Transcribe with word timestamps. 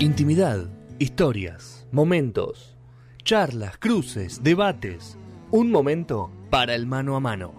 Intimidad, 0.00 0.68
historias, 1.00 1.84
momentos, 1.90 2.76
charlas, 3.24 3.78
cruces, 3.78 4.44
debates. 4.44 5.18
Un 5.50 5.72
momento 5.72 6.30
para 6.50 6.76
el 6.76 6.86
mano 6.86 7.16
a 7.16 7.20
mano. 7.20 7.52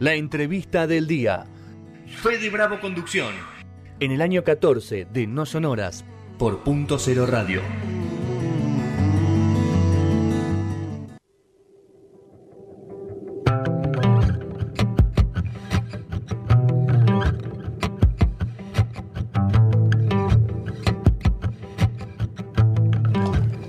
La 0.00 0.14
entrevista 0.14 0.88
del 0.88 1.06
día. 1.06 1.46
Fede 2.20 2.50
Bravo 2.50 2.80
Conducción. 2.80 3.32
En 4.00 4.10
el 4.10 4.22
año 4.22 4.42
14 4.42 5.04
de 5.04 5.26
No 5.28 5.46
Sonoras 5.46 6.04
por 6.36 6.64
Punto 6.64 6.98
Cero 6.98 7.26
Radio. 7.26 7.62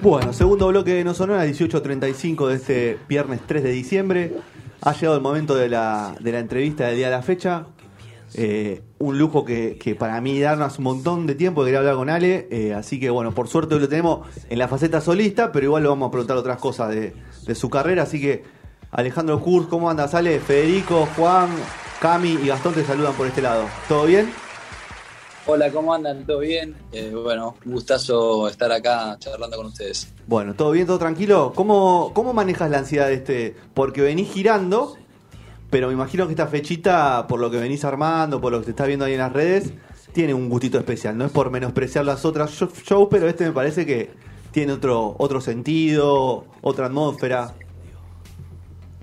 Bueno, 0.06 0.34
segundo 0.34 0.68
bloque 0.68 0.94
de 0.94 1.04
No 1.04 1.16
Sonora, 1.16 1.48
18.35 1.48 2.48
de 2.48 2.54
este 2.54 3.00
viernes 3.10 3.42
3 3.48 3.64
de 3.64 3.72
diciembre. 3.72 4.34
Ha 4.82 4.94
llegado 4.94 5.16
el 5.16 5.24
momento 5.24 5.56
de 5.56 5.68
la, 5.68 6.16
de 6.20 6.32
la 6.32 6.38
entrevista 6.38 6.86
del 6.86 6.98
día 6.98 7.08
de 7.08 7.16
la 7.16 7.24
fecha. 7.24 7.66
Eh, 8.36 8.84
un 9.00 9.18
lujo 9.18 9.44
que, 9.44 9.80
que 9.80 9.96
para 9.96 10.22
mí 10.22 10.40
darnos 10.40 10.78
un 10.78 10.84
montón 10.84 11.26
de 11.26 11.34
tiempo 11.34 11.62
que 11.62 11.70
quería 11.70 11.80
hablar 11.80 11.96
con 11.96 12.12
Ale. 12.12 12.48
eh, 12.52 12.76
así 12.76 13.00
que 13.00 13.10
bueno, 13.10 13.34
por 13.34 13.48
suerte 13.48 13.74
hoy 13.74 13.82
lo 13.82 13.90
tenemos 13.90 14.28
en 14.48 14.60
la 14.60 14.68
faceta 14.68 15.02
solista, 15.02 15.52
pero 15.52 15.66
igual 15.66 15.82
le 15.82 15.90
vamos 15.90 16.10
a 16.10 16.12
preguntar 16.12 16.38
otras 16.38 16.60
cosas 16.60 16.90
de, 16.90 17.16
de 17.48 17.56
su 17.56 17.72
carrera. 17.72 18.04
Así 18.04 18.22
que 18.22 18.44
Alejandro 18.92 19.40
Kurz, 19.40 19.66
¿cómo 19.66 19.90
andas, 19.90 20.14
Ale? 20.14 20.40
Federico, 20.40 21.08
Juan, 21.16 21.50
Cami 22.00 22.30
y 22.44 22.46
Gastón 22.46 22.76
te 22.76 22.84
saludan 22.86 23.16
por 23.16 23.26
este 23.26 23.42
lado. 23.42 23.64
¿Todo 23.88 24.06
bien? 24.06 24.30
Hola, 25.48 25.72
¿cómo 25.72 25.94
andan? 25.94 26.26
¿Todo 26.26 26.40
bien? 26.40 26.76
Eh, 26.92 27.12
bueno, 27.14 27.56
un 27.66 27.74
gustazo 27.74 28.48
estar 28.48 28.72
acá 28.72 29.16
charlando 29.20 29.58
con 29.58 29.68
ustedes. 29.68 30.12
Bueno, 30.26 30.56
¿todo 30.56 30.72
bien? 30.72 30.88
¿Todo 30.88 30.98
tranquilo? 30.98 31.54
¿Cómo, 31.56 32.12
cómo 32.16 32.34
manejas 32.34 32.72
la 32.72 32.80
ansiedad 32.80 33.08
de 33.08 33.14
este? 33.14 33.56
Porque 33.76 34.02
venís 34.02 34.32
girando, 34.32 34.98
pero 35.70 35.88
me 35.88 35.94
imagino 35.94 36.26
que 36.26 36.34
esta 36.34 36.48
fechita, 36.48 37.28
por 37.28 37.40
lo 37.40 37.52
que 37.52 37.58
venís 37.58 37.86
armando, 37.86 38.42
por 38.42 38.52
lo 38.52 38.60
que 38.60 38.66
te 38.66 38.72
estás 38.72 38.88
viendo 38.88 39.06
ahí 39.06 39.14
en 39.14 39.20
las 39.20 39.34
redes, 39.34 39.72
tiene 40.14 40.34
un 40.34 40.50
gustito 40.50 40.80
especial. 40.80 41.16
No 41.16 41.26
es 41.26 41.32
por 41.32 41.52
menospreciar 41.52 42.06
las 42.06 42.26
otras 42.26 42.50
show- 42.52 42.72
shows, 42.84 43.08
pero 43.12 43.28
este 43.28 43.46
me 43.46 43.52
parece 43.52 43.86
que 43.86 44.10
tiene 44.50 44.74
otro, 44.74 45.16
otro 45.20 45.42
sentido, 45.42 46.46
otra 46.62 46.88
atmósfera. 46.88 47.54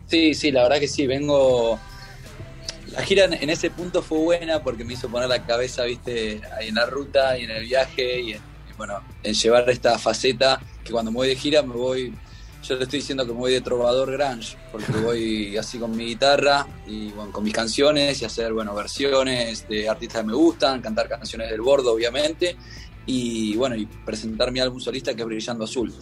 Sí, 0.08 0.34
sí, 0.34 0.50
la 0.50 0.64
verdad 0.64 0.80
que 0.80 0.89
sí, 0.89 1.06
vengo... 1.06 1.78
La 2.93 3.03
gira 3.03 3.25
en- 3.25 3.51
ese 3.51 3.71
punto 3.71 4.03
fue 4.03 4.19
buena 4.19 4.62
porque 4.62 4.85
me 4.85 4.95
hizo 4.95 5.09
poner 5.09 5.29
la 5.29 5.45
cabeza, 5.47 5.85
viste, 5.85 6.41
ahí 6.57 6.69
en 6.69 6.75
la 6.75 6.87
ruta 6.87 7.39
y 7.39 7.45
en 7.45 7.51
el 7.51 7.65
viaje 7.65 8.21
y, 8.21 8.33
en, 8.33 8.43
bueno, 8.77 9.01
en 9.23 9.35
llevar 9.35 9.69
esta 9.71 9.98
faceta 9.98 10.61
que 10.85 10.93
cuando 10.93 11.11
voy 11.11 11.29
de 11.29 11.37
gira 11.37 11.63
me 11.63 11.75
voy... 11.75 12.15
Yo 12.63 12.77
le 12.77 12.85
estoy 12.85 13.01
diciendo 13.01 13.27
que 13.27 13.33
voy 13.33 13.53
de 13.53 13.61
trovador 13.61 14.13
grunge, 14.13 14.57
porque 14.70 14.93
voy 14.93 15.57
así 15.57 15.79
con 15.79 15.97
mi 15.97 16.05
guitarra 16.05 16.65
y 16.87 17.11
bueno, 17.11 17.33
con 17.33 17.43
mis 17.43 17.53
canciones 17.53 18.23
y 18.23 18.25
hacer, 18.25 18.53
bueno, 18.53 18.73
versiones 18.73 19.67
de 19.69 19.89
artistas 19.89 20.20
que 20.20 20.29
me 20.29 20.35
gustan, 20.35 20.81
cantar 20.81 21.09
canciones 21.09 21.51
del 21.51 21.61
bordo, 21.61 21.93
obviamente, 21.93 22.57
y 23.05 23.57
bueno, 23.57 23.75
y 23.75 23.87
presentar 23.87 24.53
mi 24.53 24.61
álbum 24.61 24.79
solista 24.79 25.13
que 25.13 25.23
es 25.23 25.27
Brillando 25.27 25.65
Azul. 25.65 25.93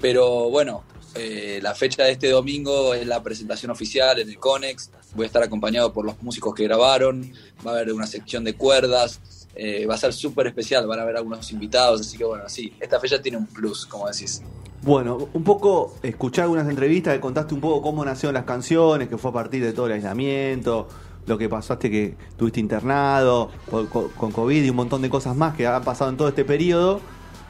Pero 0.00 0.48
bueno, 0.48 0.84
eh, 1.16 1.58
la 1.60 1.74
fecha 1.74 2.04
de 2.04 2.12
este 2.12 2.30
domingo 2.30 2.94
es 2.94 3.04
la 3.04 3.20
presentación 3.20 3.72
oficial 3.72 4.20
en 4.20 4.28
el 4.28 4.38
Conex. 4.38 4.90
Voy 5.16 5.24
a 5.24 5.26
estar 5.26 5.42
acompañado 5.42 5.92
por 5.92 6.04
los 6.04 6.22
músicos 6.22 6.54
que 6.54 6.64
grabaron. 6.64 7.32
Va 7.66 7.72
a 7.72 7.74
haber 7.74 7.92
una 7.92 8.06
sección 8.06 8.44
de 8.44 8.54
cuerdas. 8.54 9.20
eh, 9.54 9.86
va 9.86 9.94
a 9.94 9.98
ser 9.98 10.12
súper 10.12 10.46
especial. 10.46 10.86
Van 10.86 10.98
a 10.98 11.02
haber 11.02 11.16
algunos 11.16 11.50
invitados. 11.50 12.02
Así 12.02 12.18
que 12.18 12.24
bueno, 12.24 12.44
sí, 12.48 12.72
esta 12.78 13.00
fecha 13.00 13.20
tiene 13.20 13.38
un 13.38 13.46
plus, 13.46 13.86
como 13.86 14.06
decís. 14.06 14.42
Bueno, 14.82 15.28
un 15.32 15.42
poco 15.42 15.96
escuché 16.02 16.42
algunas 16.42 16.68
entrevistas 16.68 17.14
que 17.14 17.20
contaste 17.20 17.54
un 17.54 17.60
poco 17.60 17.82
cómo 17.82 18.04
nacieron 18.04 18.34
las 18.34 18.44
canciones, 18.44 19.08
que 19.08 19.18
fue 19.18 19.30
a 19.30 19.34
partir 19.34 19.64
de 19.64 19.72
todo 19.72 19.86
el 19.86 19.92
aislamiento, 19.94 20.86
lo 21.26 21.38
que 21.38 21.48
pasaste 21.48 21.90
que 21.90 22.14
tuviste 22.36 22.60
internado 22.60 23.50
con, 23.68 24.30
COVID 24.30 24.62
y 24.62 24.70
un 24.70 24.76
montón 24.76 25.02
de 25.02 25.10
cosas 25.10 25.34
más 25.34 25.56
que 25.56 25.66
han 25.66 25.82
pasado 25.82 26.10
en 26.10 26.16
todo 26.16 26.28
este 26.28 26.44
periodo. 26.44 27.00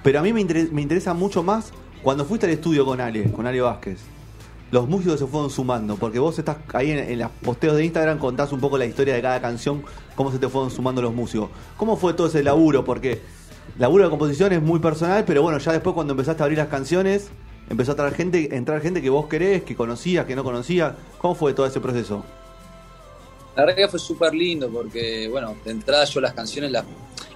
Pero 0.02 0.20
a 0.20 0.22
mí 0.22 0.32
me 0.32 0.40
interesa 0.40 1.12
mucho 1.12 1.42
más 1.42 1.72
cuando 2.02 2.24
fuiste 2.24 2.46
al 2.46 2.52
estudio 2.52 2.86
con 2.86 3.00
Ale, 3.00 3.32
con 3.32 3.46
Ale 3.46 3.60
Vázquez. 3.60 4.15
Los 4.70 4.88
músicos 4.88 5.20
se 5.20 5.26
fueron 5.26 5.50
sumando, 5.50 5.96
porque 5.96 6.18
vos 6.18 6.38
estás 6.38 6.56
ahí 6.72 6.90
en, 6.90 7.18
los 7.18 7.30
posteos 7.42 7.76
de 7.76 7.84
Instagram, 7.84 8.18
contás 8.18 8.52
un 8.52 8.60
poco 8.60 8.76
la 8.76 8.84
historia 8.84 9.14
de 9.14 9.22
cada 9.22 9.40
canción, 9.40 9.84
cómo 10.16 10.32
se 10.32 10.38
te 10.38 10.48
fueron 10.48 10.70
sumando 10.70 11.00
los 11.00 11.14
músicos. 11.14 11.50
¿Cómo 11.76 11.96
fue 11.96 12.14
todo 12.14 12.26
ese 12.26 12.42
laburo? 12.42 12.84
Porque 12.84 13.22
laburo 13.78 14.04
de 14.04 14.10
composición 14.10 14.52
es 14.52 14.62
muy 14.62 14.80
personal, 14.80 15.24
pero 15.24 15.42
bueno, 15.42 15.58
ya 15.58 15.72
después 15.72 15.94
cuando 15.94 16.14
empezaste 16.14 16.42
a 16.42 16.44
abrir 16.44 16.58
las 16.58 16.68
canciones, 16.68 17.28
empezó 17.70 17.92
a 17.92 17.94
entrar 17.94 18.14
gente, 18.14 18.56
entrar 18.56 18.80
gente 18.80 19.00
que 19.00 19.10
vos 19.10 19.26
querés, 19.26 19.62
que 19.62 19.76
conocías, 19.76 20.26
que 20.26 20.34
no 20.34 20.42
conocías. 20.42 20.94
¿Cómo 21.18 21.36
fue 21.36 21.54
todo 21.54 21.66
ese 21.66 21.80
proceso? 21.80 22.24
La 23.54 23.64
verdad 23.64 23.76
que 23.76 23.88
fue 23.88 24.00
súper 24.00 24.34
lindo 24.34 24.68
porque, 24.68 25.28
bueno, 25.30 25.56
de 25.64 25.70
entrada 25.70 26.04
yo 26.04 26.20
las 26.20 26.34
canciones 26.34 26.72
las, 26.72 26.84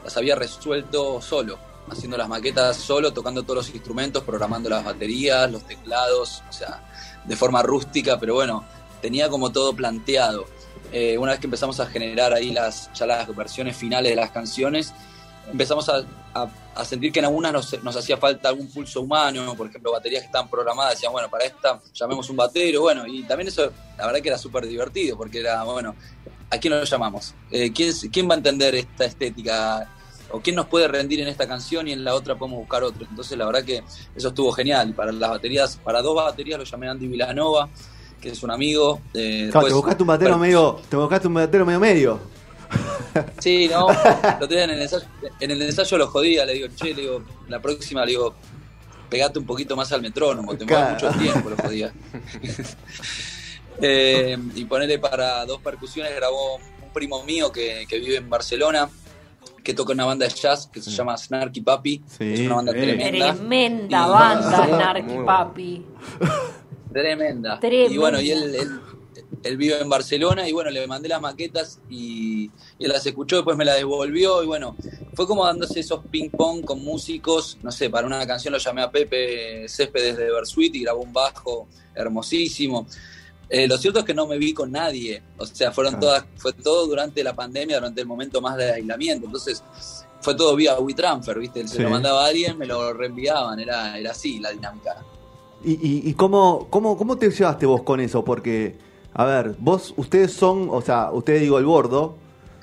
las 0.05 0.17
había 0.17 0.35
resuelto 0.35 1.23
solo, 1.23 1.59
haciendo 1.89 2.17
las 2.17 2.29
maquetas 2.29 2.77
solo, 2.77 3.13
tocando 3.13 3.43
todos 3.43 3.57
los 3.57 3.75
instrumentos, 3.75 4.23
programando 4.25 4.69
las 4.69 4.85
baterías, 4.85 5.51
los 5.51 5.65
teclados, 5.65 6.43
o 6.49 6.53
sea, 6.53 6.90
de 7.31 7.37
forma 7.37 7.63
rústica, 7.63 8.19
pero 8.19 8.35
bueno, 8.35 8.65
tenía 9.01 9.29
como 9.29 9.51
todo 9.53 9.73
planteado. 9.73 10.47
Eh, 10.93 11.17
una 11.17 11.31
vez 11.31 11.41
que 11.41 11.47
empezamos 11.47 11.79
a 11.79 11.87
generar 11.87 12.33
ahí 12.35 12.51
las, 12.51 12.93
ya 12.93 13.07
las 13.07 13.35
versiones 13.37 13.77
finales 13.77 14.11
de 14.11 14.17
las 14.17 14.33
canciones, 14.33 14.93
empezamos 15.51 15.89
a, 15.89 16.05
a- 16.35 16.85
sentir 16.85 17.13
que 17.13 17.21
en 17.21 17.27
algunas 17.27 17.53
nos, 17.53 17.85
nos 17.85 17.95
hacía 17.97 18.17
falta 18.17 18.49
algún 18.49 18.67
pulso 18.69 19.01
humano, 19.03 19.55
por 19.55 19.69
ejemplo, 19.69 19.93
baterías 19.93 20.23
que 20.23 20.27
estaban 20.27 20.49
programadas, 20.49 20.95
decían, 20.95 21.13
bueno, 21.13 21.29
para 21.31 21.45
esta 21.45 21.79
llamemos 21.95 22.29
un 22.31 22.37
batero, 22.37 22.81
bueno, 22.81 23.07
y 23.07 23.23
también 23.25 23.47
eso, 23.49 23.71
la 23.97 24.07
verdad 24.07 24.21
que 24.21 24.29
era 24.29 24.39
súper 24.39 24.67
divertido, 24.67 25.17
porque 25.17 25.39
era, 25.41 25.63
bueno, 25.63 25.95
¿a 26.51 26.59
quién 26.59 26.73
lo 26.75 26.83
llamamos? 26.83 27.35
Eh, 27.53 27.71
¿quién, 27.73 27.93
¿Quién 28.11 28.29
va 28.29 28.35
a 28.35 28.39
entender 28.39 28.75
esta 28.75 29.05
estética? 29.05 29.89
¿O 30.33 30.41
quién 30.41 30.57
nos 30.57 30.67
puede 30.67 30.87
rendir 30.89 31.21
en 31.21 31.29
esta 31.29 31.47
canción 31.49 31.89
y 31.89 31.93
en 31.93 32.05
la 32.05 32.15
otra 32.15 32.37
podemos 32.37 32.61
buscar 32.61 32.83
otro? 32.85 33.07
Entonces, 33.09 33.37
la 33.37 33.47
verdad 33.47 33.65
que 33.65 33.83
eso 34.15 34.29
estuvo 34.29 34.53
genial. 34.53 34.93
Para 34.95 35.13
las 35.13 35.31
baterías, 35.31 35.77
para 35.83 36.03
dos 36.03 36.15
baterías 36.15 36.59
lo 36.59 36.65
llamé 36.65 36.89
Andy 36.89 37.09
Vilanova, 37.09 37.69
que 38.21 38.31
es 38.31 38.43
un 38.43 38.51
amigo. 38.51 39.01
Eh, 39.15 39.49
Claro, 39.51 39.67
te 39.69 39.75
buscaste 39.75 40.03
un 40.03 40.07
batero 40.09 40.39
medio, 40.39 40.81
te 40.89 40.97
buscaste 40.97 41.27
un 41.29 41.35
batero 41.35 41.67
medio 41.67 41.81
medio. 41.81 42.21
Sí, 43.41 43.69
no, 43.69 43.89
lo 44.41 44.47
tenía 44.49 44.65
en 44.65 44.71
el 44.71 44.83
ensayo, 44.83 45.05
en 45.41 45.51
el 45.51 45.63
ensayo 45.63 45.99
lo 45.99 46.07
jodía, 46.07 46.45
le 46.45 46.55
digo, 46.55 46.69
che, 46.77 46.95
le 46.95 47.03
digo, 47.03 47.23
la 47.49 47.61
próxima 47.61 48.05
le 48.05 48.13
digo, 48.13 48.33
pegate 49.09 49.41
un 49.41 49.47
poquito 49.47 49.75
más 49.75 49.91
al 49.91 50.01
metrónomo, 50.03 50.57
te 50.57 50.65
Claro. 50.65 50.95
mucho 50.95 51.11
tiempo, 51.19 51.51
lo 51.51 51.57
jodía. 51.57 51.93
Eh, 53.83 54.37
y 54.57 54.65
ponerle 54.67 54.99
para 54.99 55.47
dos 55.47 55.61
percusiones 55.63 56.15
grabó 56.15 56.57
un 56.57 56.93
primo 56.93 57.23
mío 57.25 57.51
que, 57.51 57.87
que 57.89 57.99
vive 57.99 58.17
en 58.17 58.29
Barcelona, 58.29 58.91
que 59.63 59.75
toca 59.75 59.93
una 59.93 60.05
banda 60.05 60.27
de 60.27 60.33
jazz 60.35 60.67
que 60.73 60.81
se 60.83 60.91
llama 60.91 61.17
Snarky 61.17 61.61
Papi, 61.61 62.03
Sí, 62.07 62.33
es 62.35 62.41
una 62.41 62.57
banda 62.57 62.73
tremenda. 62.73 63.35
Tremenda 63.35 64.07
Y- 64.07 64.11
banda, 64.11 64.65
Sí, 64.67 64.71
Narky 64.73 65.03
muy 65.03 65.13
bueno. 65.15 65.27
Papi. 65.27 65.85
Tremenda. 66.93 67.61
Tremenda. 67.61 67.95
Y 67.95 67.99
bueno, 67.99 68.21
y 68.21 68.31
él, 68.31 68.55
él, 68.55 68.81
él 69.45 69.57
vive 69.57 69.81
en 69.81 69.89
Barcelona 69.89 70.49
y 70.49 70.53
bueno, 70.53 70.71
le 70.71 70.87
mandé 70.87 71.09
las 71.09 71.21
maquetas 71.21 71.81
y, 71.89 72.51
y 72.79 72.85
él 72.85 72.89
las 72.93 73.07
escuchó, 73.07 73.37
después 73.37 73.57
me 73.57 73.65
las 73.65 73.77
devolvió 73.77 74.43
y 74.43 74.47
bueno, 74.47 74.77
fue 75.15 75.27
como 75.27 75.45
dándose 75.47 75.81
esos 75.81 76.01
ping 76.11 76.31
pong 76.31 76.65
con 76.65 76.83
músicos, 76.83 77.59
no 77.63 77.71
sé, 77.71 77.91
para 77.91 78.07
una 78.07 78.27
canción 78.27 78.53
lo 78.53 78.59
llamé 78.59 78.83
a 78.83 78.91
Pepe 78.91 79.69
Céspedes 79.69 80.17
de 80.17 80.31
Versuit 80.33 80.75
y 80.75 80.83
grabó 80.83 81.03
un 81.03 81.13
bajo 81.13 81.69
hermosísimo. 81.95 82.87
Eh, 83.53 83.67
lo 83.67 83.77
cierto 83.79 83.99
es 83.99 84.05
que 84.05 84.15
no 84.15 84.29
me 84.29 84.39
vi 84.39 84.55
con 84.55 84.71
nadie, 84.71 85.23
o 85.37 85.45
sea, 85.45 85.73
fueron 85.73 85.95
Claro. 85.95 86.07
todas, 86.07 86.25
fue 86.37 86.53
todo 86.53 86.87
durante 86.87 87.25
la 87.25 87.35
pandemia, 87.35 87.77
durante 87.79 88.01
el 88.01 88.07
momento 88.07 88.41
más 88.41 88.57
de 88.57 88.71
aislamiento, 88.73 89.27
entonces 89.27 89.63
fue 90.21 90.37
todo 90.37 90.55
vía 90.55 90.79
WeTransfer, 90.79 91.37
¿viste? 91.39 91.67
Se 91.67 91.77
Sí. 91.79 91.83
lo 91.83 91.91
mandaba 91.91 92.25
a 92.25 92.29
alguien, 92.29 92.57
me 92.57 92.67
lo 92.67 92.93
reenviaban, 92.93 93.59
era, 93.59 93.99
era 93.99 94.13
así 94.13 94.39
la 94.39 94.51
dinámica. 94.51 94.97
¿Y, 95.65 95.73
y, 95.73 96.09
y 96.09 96.15
cómo, 96.15 96.69
cómo, 96.71 96.97
cómo 96.97 97.17
te 97.17 97.29
llevaste 97.31 97.67
vos 97.67 97.83
con 97.83 97.99
eso? 98.01 98.25
Porque, 98.25 98.77
a 99.15 99.25
ver, 99.25 99.57
vos, 99.59 99.95
ustedes 99.97 100.33
son, 100.33 100.69
o 100.71 100.81
sea, 100.81 101.11
ustedes 101.11 101.41
digo 101.43 101.59
el 101.59 101.65
bordo, 101.65 102.15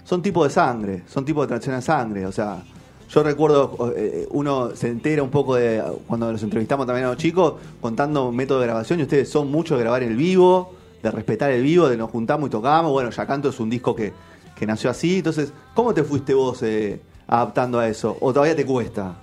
son 0.05 0.21
tipo 0.21 0.43
de 0.45 0.49
sangre, 0.49 1.03
son 1.07 1.25
tipo 1.25 1.41
de 1.41 1.47
tracción 1.47 1.75
a 1.75 1.81
sangre, 1.81 2.25
o 2.25 2.31
sea, 2.31 2.63
yo 3.09 3.23
recuerdo, 3.23 3.93
eh, 3.95 4.25
uno 4.31 4.75
se 4.75 4.87
entera 4.87 5.21
un 5.21 5.29
poco 5.31 5.55
de, 5.55 5.83
cuando 6.07 6.31
los 6.31 6.41
entrevistamos 6.43 6.85
también 6.85 7.05
a 7.07 7.09
los 7.09 7.17
chicos, 7.17 7.55
contando 7.81 8.31
método 8.31 8.59
de 8.61 8.67
grabación, 8.67 8.99
y 8.99 9.03
ustedes 9.03 9.29
son 9.29 9.49
mucho 9.51 9.75
de 9.75 9.81
grabar 9.81 10.03
el 10.03 10.15
vivo, 10.15 10.73
de 11.09 11.15
respetar 11.15 11.51
el 11.51 11.63
vivo, 11.63 11.89
de 11.89 11.97
nos 11.97 12.09
juntamos 12.11 12.47
y 12.47 12.51
tocamos, 12.51 12.91
bueno, 12.91 13.09
Ya 13.09 13.25
Canto 13.25 13.49
es 13.49 13.59
un 13.59 13.69
disco 13.69 13.95
que, 13.95 14.13
que 14.55 14.65
nació 14.65 14.89
así, 14.89 15.17
entonces, 15.17 15.51
¿cómo 15.73 15.93
te 15.93 16.03
fuiste 16.03 16.33
vos 16.33 16.61
eh, 16.63 17.01
adaptando 17.27 17.79
a 17.79 17.87
eso? 17.87 18.17
¿O 18.21 18.31
todavía 18.33 18.55
te 18.55 18.65
cuesta? 18.65 19.15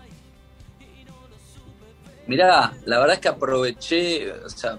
Mirá, 2.27 2.73
la 2.87 2.99
verdad 2.99 3.15
es 3.15 3.21
que 3.21 3.29
aproveché, 3.29 4.33
o 4.33 4.49
sea, 4.49 4.79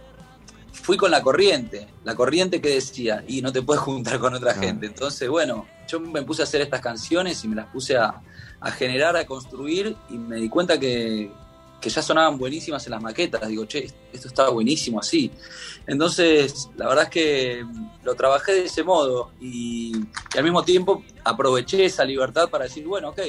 fui 0.72 0.98
con 0.98 1.12
la 1.12 1.22
corriente, 1.22 1.88
la 2.04 2.16
corriente 2.16 2.60
que 2.60 2.70
decía, 2.70 3.24
y 3.28 3.42
no 3.42 3.52
te 3.52 3.62
puedes 3.62 3.82
juntar 3.84 4.20
con 4.20 4.34
otra 4.34 4.52
Ah. 4.52 4.56
gente. 4.60 4.88
Entonces, 4.88 5.30
bueno, 5.30 5.68
yo 5.88 6.00
me 6.00 6.24
puse 6.24 6.42
a 6.42 6.46
hacer 6.46 6.62
estas 6.62 6.82
canciones 6.82 7.44
y 7.44 7.48
me 7.48 7.56
las 7.56 7.68
puse 7.68 7.98
a, 7.98 8.16
a 8.60 8.72
generar, 8.72 9.16
a 9.16 9.26
construir, 9.26 9.96
y 10.10 10.18
me 10.18 10.38
di 10.38 10.50
cuenta 10.50 10.80
que, 10.80 11.32
que 11.86 11.92
ya 11.92 12.02
sonaban 12.02 12.40
buenísimas 12.40 12.84
en 12.88 12.94
las 12.94 13.02
maquetas. 13.04 13.48
Digo, 13.48 13.66
che, 13.66 13.86
esto 14.12 14.28
está 14.28 14.50
buenísimo 14.50 15.00
así. 15.00 15.30
Entonces, 15.86 16.68
la 16.78 16.88
verdad 16.88 17.04
es 17.04 17.10
que 17.12 17.66
lo 18.04 18.16
trabajé 18.16 18.54
de 18.54 18.66
ese 18.66 18.84
modo 18.84 19.30
y, 19.40 19.94
al 20.36 20.44
mismo 20.44 20.64
tiempo 20.64 21.04
aproveché 21.24 21.86
esa 21.86 22.04
libertad 22.04 22.50
para 22.50 22.64
decir, 22.64 22.88
bueno, 22.88 23.10
ok, 23.10 23.22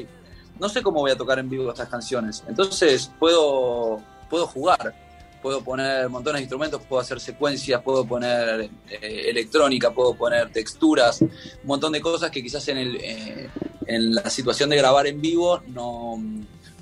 no 0.59 0.71
sé 0.71 0.83
cómo 0.83 1.01
voy 1.01 1.11
a 1.11 1.19
tocar 1.19 1.39
en 1.39 1.51
vivo 1.51 1.69
estas 1.69 1.91
canciones. 1.91 2.45
Entonces, 2.49 3.13
puedo, 3.19 4.03
puedo 4.31 4.47
jugar 4.47 4.95
puedo 5.43 5.63
poner 5.63 6.09
montones 6.09 6.41
de 6.41 6.43
instrumentos, 6.45 6.83
puedo 6.89 7.01
hacer 7.01 7.21
secuencias, 7.21 7.81
puedo 7.83 8.05
poner 8.05 8.69
eh, 8.91 9.27
electrónica, 9.29 9.93
puedo 9.93 10.15
poner 10.15 10.51
texturas, 10.51 11.21
un 11.21 11.31
montón 11.63 11.93
de 11.93 12.01
cosas 12.01 12.33
que 12.33 12.43
quizás 12.43 12.67
en, 12.67 12.79
el, 12.79 12.97
eh, 12.97 13.49
en 13.87 14.15
la 14.15 14.29
situación 14.29 14.71
de 14.71 14.77
grabar 14.77 15.07
en 15.07 15.21
vivo 15.21 15.63
no, 15.69 16.19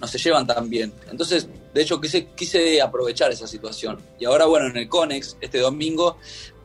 no, 0.00 0.06
se 0.06 0.18
llevan 0.18 0.46
tan 0.46 0.68
bien. 0.68 0.92
Entonces, 1.10 1.48
de 1.72 1.82
hecho, 1.82 2.00
quise, 2.00 2.26
quise 2.36 2.80
aprovechar 2.80 3.30
esa 3.30 3.46
situación. 3.46 3.98
Y 4.18 4.24
ahora, 4.24 4.46
bueno, 4.46 4.66
en 4.66 4.76
el 4.76 4.88
Conex, 4.88 5.36
este 5.40 5.58
domingo, 5.58 6.16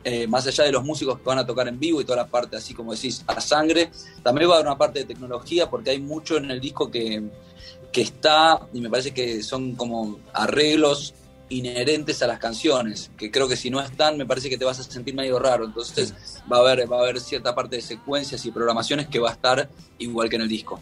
eh, 0.04 0.26
más 0.26 0.46
allá 0.46 0.64
de 0.64 0.72
los 0.72 0.84
músicos 0.84 1.18
que 1.18 1.24
van 1.24 1.38
a 1.38 1.46
tocar 1.46 1.68
en 1.68 1.78
vivo 1.78 2.00
y 2.00 2.04
toda 2.04 2.16
la 2.16 2.26
parte, 2.26 2.56
así 2.56 2.74
como 2.74 2.94
decís, 2.94 3.22
a 3.26 3.40
sangre, 3.40 3.90
también 4.22 4.48
va 4.48 4.54
a 4.54 4.56
haber 4.56 4.68
una 4.68 4.78
parte 4.78 5.00
de 5.00 5.04
tecnología 5.04 5.68
porque 5.68 5.90
hay 5.90 6.00
mucho 6.00 6.36
en 6.36 6.50
el 6.50 6.60
disco 6.60 6.90
que, 6.90 7.22
que 7.92 8.02
está, 8.02 8.60
y 8.72 8.80
me 8.80 8.88
parece 8.88 9.12
que 9.12 9.42
son 9.42 9.74
como 9.74 10.20
arreglos 10.32 11.14
inherentes 11.50 12.22
a 12.22 12.26
las 12.26 12.38
canciones, 12.38 13.10
que 13.16 13.30
creo 13.30 13.48
que 13.48 13.56
si 13.56 13.70
no 13.70 13.80
están, 13.80 14.16
me 14.16 14.24
parece 14.24 14.48
que 14.48 14.56
te 14.56 14.64
vas 14.64 14.78
a 14.78 14.84
sentir 14.84 15.14
medio 15.14 15.38
raro. 15.38 15.64
Entonces 15.66 16.14
va 16.50 16.58
a 16.58 16.60
haber, 16.60 16.90
va 16.90 16.98
a 16.98 17.00
haber 17.02 17.20
cierta 17.20 17.54
parte 17.54 17.76
de 17.76 17.82
secuencias 17.82 18.44
y 18.46 18.50
programaciones 18.50 19.08
que 19.08 19.18
va 19.18 19.30
a 19.30 19.32
estar 19.32 19.68
igual 19.98 20.30
que 20.30 20.36
en 20.36 20.42
el 20.42 20.48
disco. 20.48 20.80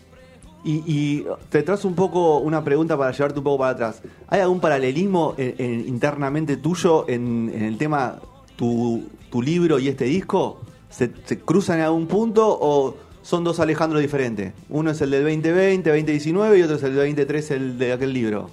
Y, 0.65 0.83
y 0.87 1.27
te 1.51 1.63
trazo 1.63 1.87
un 1.89 1.95
poco 1.95 2.39
una 2.39 2.65
pregunta 2.65 2.97
para 2.99 3.13
llevarte 3.13 3.39
un 3.39 3.45
poco 3.45 3.59
para 3.59 3.71
atrás. 3.71 4.03
¿Hay 4.27 4.41
algún 4.41 4.61
paralelismo 4.61 5.35
en- 5.39 5.55
en- 5.59 5.89
internamente 5.89 6.57
tuyo 6.57 7.09
en, 7.09 7.51
el 7.55 7.79
tema 7.79 8.19
tu, 8.57 9.05
tu 9.31 9.41
libro 9.41 9.79
y 9.79 9.89
este 9.89 10.05
disco? 10.05 10.61
¿Se, 10.91 11.11
cruzan 11.11 11.79
en 11.79 11.85
algún 11.85 12.07
punto 12.07 12.47
o 12.61 12.97
son 13.23 13.45
dos 13.45 13.61
Alejandros 13.61 14.03
diferentes? 14.03 14.53
Uno 14.69 14.91
es 14.91 15.01
el 15.01 15.11
del 15.11 15.23
2020, 15.23 15.89
2019 15.91 16.59
y 16.59 16.63
otro 16.63 16.77
es 16.77 16.83
el 16.83 16.91
del 16.91 16.99
2013, 17.07 17.55
el 17.55 17.79
de 17.79 17.93
aquel 17.93 18.13
libro. 18.13 18.51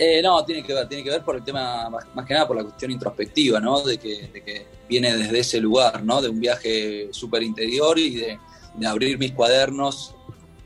Eh, 0.00 0.20
no, 0.22 0.44
tiene 0.44 0.62
que 0.62 0.72
ver, 0.74 0.88
tiene 0.88 1.02
que 1.04 1.10
ver 1.10 1.22
por 1.22 1.36
el 1.36 1.42
tema, 1.44 1.88
más, 1.90 2.04
más 2.14 2.24
que 2.24 2.32
nada 2.34 2.46
por 2.46 2.56
la 2.56 2.62
cuestión 2.62 2.90
introspectiva, 2.90 3.60
¿no? 3.60 3.80
De 3.82 3.98
que, 3.98 4.28
de 4.32 4.42
que 4.42 4.66
viene 4.88 5.16
desde 5.16 5.40
ese 5.40 5.60
lugar, 5.60 6.04
¿no? 6.04 6.22
De 6.22 6.28
un 6.28 6.38
viaje 6.40 7.08
súper 7.12 7.42
interior 7.42 7.98
y 7.98 8.14
de, 8.14 8.38
de 8.74 8.86
abrir 8.86 9.18
mis 9.18 9.32
cuadernos 9.32 10.14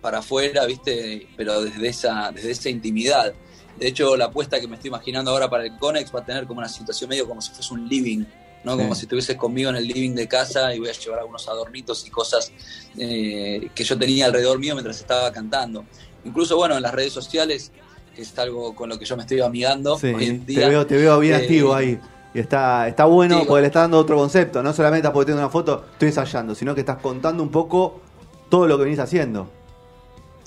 para 0.03 0.19
afuera, 0.19 0.67
¿viste? 0.67 1.27
Pero 1.37 1.63
desde 1.63 1.89
esa, 1.89 2.31
desde 2.35 2.51
esa 2.51 2.69
intimidad. 2.69 3.33
De 3.79 3.87
hecho, 3.89 4.17
la 4.17 4.27
apuesta 4.27 4.61
que 4.61 4.69
me 4.69 4.75
estoy 4.75 4.89
imaginando 4.89 5.31
ahora 5.31 5.49
para 5.49 5.65
el 5.65 5.79
Conex 5.79 6.15
va 6.15 6.21
a 6.21 6.25
tener 6.25 6.47
como 6.47 6.59
una 6.59 6.69
situación 6.69 7.09
medio 7.09 7.27
como 7.27 7.41
si 7.41 7.53
fuese 7.53 7.73
un 7.73 7.89
living, 7.89 8.25
¿no? 8.65 8.77
Como 8.77 8.95
si 8.95 9.03
estuvieses 9.03 9.37
conmigo 9.37 9.71
en 9.71 9.77
el 9.77 9.87
living 9.87 10.15
de 10.15 10.29
casa 10.29 10.75
y 10.75 10.79
voy 10.79 10.89
a 10.89 10.93
llevar 10.93 11.21
algunos 11.21 11.49
adornitos 11.49 12.07
y 12.07 12.11
cosas 12.11 12.53
eh, 12.99 13.71
que 13.75 13.85
yo 13.85 13.99
tenía 13.99 14.27
alrededor 14.27 14.59
mío 14.59 14.75
mientras 14.75 14.99
estaba 15.01 15.33
cantando. 15.33 15.85
Incluso, 16.25 16.57
bueno, 16.57 16.77
en 16.77 16.83
las 16.83 16.93
redes 16.93 17.13
sociales, 17.13 17.73
que 18.15 18.23
es 18.23 18.39
algo 18.39 18.75
con 18.75 18.89
lo 18.91 18.99
que 18.99 19.05
yo 19.05 19.17
me 19.17 19.23
estoy 19.23 19.41
amigando 19.41 19.99
Sí, 19.99 20.09
hoy 20.09 20.27
en 20.27 20.45
te 20.45 20.53
día. 20.53 20.69
veo, 20.69 20.87
te 20.87 20.97
veo 20.97 21.19
bien 21.19 21.35
eh, 21.35 21.39
activo 21.39 21.75
ahí. 21.75 21.99
Y 22.35 22.39
está, 22.39 22.89
está 22.89 23.05
bueno 23.05 23.41
Sí, 23.41 23.45
porque 23.47 23.61
le 23.63 23.67
estás 23.69 23.85
dando 23.85 23.99
otro 23.99 24.17
concepto. 24.17 24.63
No 24.63 24.73
solamente 24.73 25.07
estás 25.07 25.13
poniendo 25.13 25.41
una 25.43 25.51
foto, 25.51 25.87
estoy 25.93 26.09
ensayando, 26.09 26.55
sino 26.55 26.75
que 26.75 26.81
estás 26.81 26.99
contando 26.99 27.43
un 27.43 27.51
poco 27.51 28.01
todo 28.49 28.67
lo 28.69 28.77
que 28.79 28.85
venís 28.85 28.99
haciendo. 28.99 29.51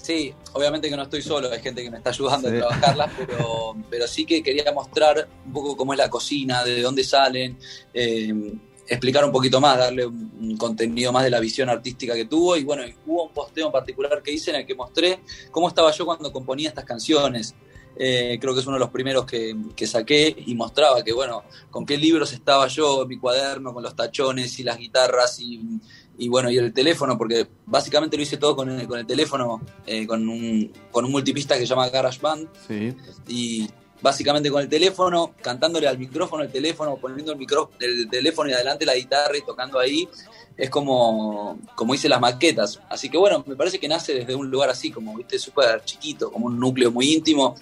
Sí, 0.05 0.31
obviamente 0.53 0.87
que 0.87 0.95
no 0.95 1.01
estoy 1.01 1.23
solo, 1.23 1.51
hay 1.51 1.59
gente 1.61 1.81
que 1.81 1.89
me 1.89 1.97
está 1.97 2.11
ayudando 2.11 2.47
Sí. 2.47 2.57
a 2.57 2.59
trabajarlas, 2.59 3.11
pero, 3.17 3.75
pero 3.89 4.07
sí 4.07 4.23
que 4.23 4.43
quería 4.43 4.71
mostrar 4.71 5.27
un 5.47 5.51
poco 5.51 5.75
cómo 5.75 5.93
es 5.93 5.97
la 5.97 6.11
cocina, 6.11 6.63
de 6.63 6.79
dónde 6.83 7.03
salen, 7.03 7.57
eh, 7.91 8.31
explicar 8.87 9.25
un 9.25 9.31
poquito 9.31 9.59
más, 9.59 9.79
darle 9.79 10.05
un, 10.05 10.55
contenido 10.57 11.11
más 11.11 11.23
de 11.23 11.31
la 11.31 11.39
visión 11.39 11.69
artística 11.69 12.13
que 12.13 12.25
tuvo. 12.25 12.55
Y 12.55 12.63
bueno, 12.63 12.83
hubo 13.07 13.23
un 13.23 13.33
posteo 13.33 13.65
en 13.65 13.71
particular 13.71 14.21
que 14.21 14.31
hice 14.31 14.51
en 14.51 14.57
el 14.57 14.67
que 14.67 14.75
mostré 14.75 15.21
cómo 15.49 15.67
estaba 15.67 15.89
yo 15.89 16.05
cuando 16.05 16.31
componía 16.31 16.69
estas 16.69 16.85
canciones. 16.85 17.55
Eh, 17.97 18.37
creo 18.39 18.53
que 18.53 18.59
es 18.59 18.67
uno 18.67 18.75
de 18.75 18.81
los 18.81 18.91
primeros 18.91 19.25
que, 19.25 19.55
que 19.75 19.87
saqué 19.87 20.35
y 20.45 20.53
mostraba 20.53 21.03
que, 21.03 21.13
bueno, 21.13 21.45
con 21.71 21.83
qué 21.83 21.97
libros 21.97 22.31
estaba 22.31 22.67
yo 22.67 23.07
mi 23.07 23.17
cuaderno, 23.17 23.73
con 23.73 23.81
los 23.81 23.95
tachones 23.95 24.59
y 24.59 24.63
las 24.63 24.77
guitarras 24.77 25.39
y, 25.39 25.61
y 26.17 26.27
bueno, 26.29 26.49
y 26.49 26.57
el 26.57 26.73
teléfono, 26.73 27.17
porque 27.17 27.47
básicamente 27.65 28.17
lo 28.17 28.23
hice 28.23 28.37
todo 28.37 28.55
con 28.55 28.69
el, 28.69 28.87
con 28.87 28.99
el 28.99 29.05
teléfono, 29.05 29.61
eh, 29.85 30.07
con, 30.07 30.27
un, 30.27 30.71
con 30.91 31.05
un 31.05 31.11
multipista 31.11 31.55
que 31.55 31.61
se 31.61 31.67
llama 31.67 31.89
GarageBand 31.89 32.47
Sí. 32.67 32.93
y 33.27 33.69
básicamente 34.01 34.51
con 34.51 34.61
el 34.61 34.69
teléfono, 34.69 35.33
cantándole 35.41 35.87
al 35.87 35.97
micrófono 35.97 36.43
el 36.43 36.51
teléfono, 36.51 36.97
poniendo 36.97 37.31
el, 37.31 37.37
micro, 37.37 37.71
el 37.79 38.09
teléfono 38.09 38.49
y 38.49 38.53
adelante 38.53 38.85
la 38.85 38.95
guitarra 38.95 39.37
y 39.37 39.41
tocando 39.41 39.79
ahí, 39.79 40.07
es 40.55 40.69
como, 40.69 41.59
como 41.75 41.95
hice 41.95 42.07
las 42.07 42.21
maquetas. 42.21 42.79
Así 42.89 43.09
que 43.09 43.17
bueno, 43.17 43.43
me 43.47 43.55
parece 43.55 43.79
que 43.79 43.87
nace 43.87 44.13
desde 44.13 44.35
un 44.35 44.49
lugar 44.49 44.69
así, 44.69 44.91
como 44.91 45.15
viste, 45.15 45.39
súper 45.39 45.83
chiquito, 45.83 46.31
como 46.31 46.45
un 46.45 46.59
núcleo 46.59 46.91
muy 46.91 47.13
íntimo. 47.13 47.55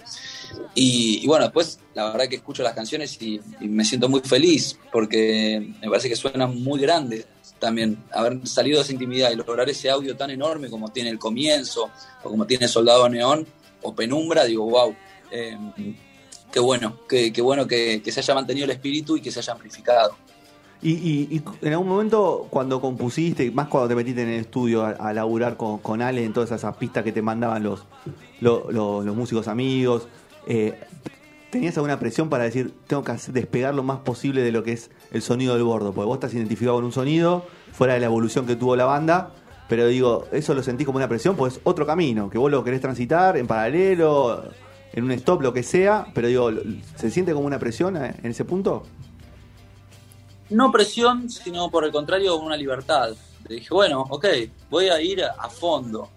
Y, 0.74 1.20
y 1.22 1.26
bueno, 1.26 1.44
después 1.46 1.80
la 1.94 2.10
verdad 2.12 2.28
que 2.28 2.36
escucho 2.36 2.62
las 2.62 2.74
canciones 2.74 3.20
y, 3.20 3.40
y 3.60 3.66
me 3.68 3.84
siento 3.84 4.08
muy 4.08 4.20
feliz, 4.20 4.78
porque 4.92 5.72
me 5.80 5.88
parece 5.88 6.08
que 6.08 6.16
suenan 6.16 6.62
muy 6.62 6.78
grandes 6.80 7.26
también. 7.58 7.98
Haber 8.12 8.46
salido 8.46 8.78
de 8.78 8.84
esa 8.84 8.92
intimidad 8.92 9.30
y 9.30 9.36
lograr 9.36 9.68
ese 9.68 9.90
audio 9.90 10.16
tan 10.16 10.30
enorme 10.30 10.68
como 10.70 10.90
tiene 10.90 11.10
el 11.10 11.18
comienzo, 11.18 11.90
o 12.22 12.28
como 12.28 12.46
tiene 12.46 12.68
Soldado 12.68 13.08
Neón, 13.08 13.46
o 13.82 13.94
Penumbra, 13.94 14.44
digo, 14.44 14.64
wow. 14.68 14.94
Eh, 15.30 15.56
qué 16.52 16.60
bueno, 16.60 16.98
qué, 17.08 17.32
bueno 17.42 17.66
que, 17.66 18.00
se 18.06 18.20
haya 18.20 18.34
mantenido 18.34 18.64
el 18.64 18.70
espíritu 18.70 19.16
y 19.16 19.20
que 19.20 19.30
se 19.32 19.40
haya 19.40 19.52
amplificado. 19.52 20.16
Y, 20.82 21.42
en 21.62 21.72
algún 21.72 21.88
momento, 21.88 22.46
cuando 22.50 22.78
compusiste, 22.80 23.50
más 23.50 23.68
cuando 23.68 23.88
te 23.88 23.94
metiste 23.94 24.22
en 24.22 24.28
el 24.28 24.40
estudio 24.40 24.84
a, 24.84 25.12
laburar 25.14 25.56
con, 25.56 25.78
con 25.78 26.02
Ale 26.02 26.22
en 26.22 26.34
todas 26.34 26.50
esas 26.50 26.76
pistas 26.76 27.02
que 27.02 27.10
te 27.10 27.22
mandaban 27.22 27.62
los, 27.62 27.84
lo- 28.40 28.70
lo- 28.70 29.02
los 29.02 29.16
músicos 29.16 29.48
amigos, 29.48 30.06
eh, 30.46 30.78
¿tenías 31.54 31.76
alguna 31.76 32.00
presión 32.00 32.28
para 32.28 32.42
decir, 32.42 32.74
tengo 32.88 33.04
que 33.04 33.12
despegar 33.28 33.76
lo 33.76 33.84
más 33.84 34.00
posible 34.00 34.42
de 34.42 34.50
lo 34.50 34.64
que 34.64 34.72
es 34.72 34.90
el 35.12 35.22
sonido 35.22 35.54
del 35.54 35.62
bordo? 35.62 35.92
Porque 35.92 36.06
vos 36.06 36.16
estás 36.16 36.34
identificado 36.34 36.74
con 36.74 36.84
un 36.84 36.90
sonido, 36.90 37.46
fuera 37.72 37.94
de 37.94 38.00
la 38.00 38.06
evolución 38.06 38.44
que 38.44 38.56
tuvo 38.56 38.74
la 38.74 38.86
banda, 38.86 39.30
pero 39.68 39.86
digo, 39.86 40.26
¿eso 40.32 40.52
lo 40.52 40.64
sentís 40.64 40.84
como 40.84 40.96
una 40.96 41.08
presión? 41.08 41.36
Pues 41.36 41.54
es 41.54 41.60
otro 41.62 41.86
camino, 41.86 42.28
que 42.28 42.38
vos 42.38 42.50
lo 42.50 42.64
querés 42.64 42.80
transitar 42.80 43.36
en 43.36 43.46
paralelo, 43.46 44.42
en 44.92 45.04
un 45.04 45.12
stop, 45.12 45.42
lo 45.42 45.52
que 45.52 45.62
sea, 45.62 46.08
pero 46.12 46.26
digo, 46.26 46.50
¿se 46.96 47.08
siente 47.12 47.32
como 47.32 47.46
una 47.46 47.60
presión 47.60 47.96
eh, 47.98 48.16
en 48.20 48.32
ese 48.32 48.44
punto? 48.44 48.82
No 50.50 50.72
presión, 50.72 51.30
sino 51.30 51.70
por 51.70 51.84
el 51.84 51.92
contrario, 51.92 52.36
una 52.36 52.56
libertad. 52.56 53.10
Dije, 53.48 53.68
bueno, 53.70 54.04
ok, 54.10 54.26
voy 54.70 54.88
a 54.88 55.00
ir 55.00 55.22
a 55.22 55.48
fondo. 55.48 56.08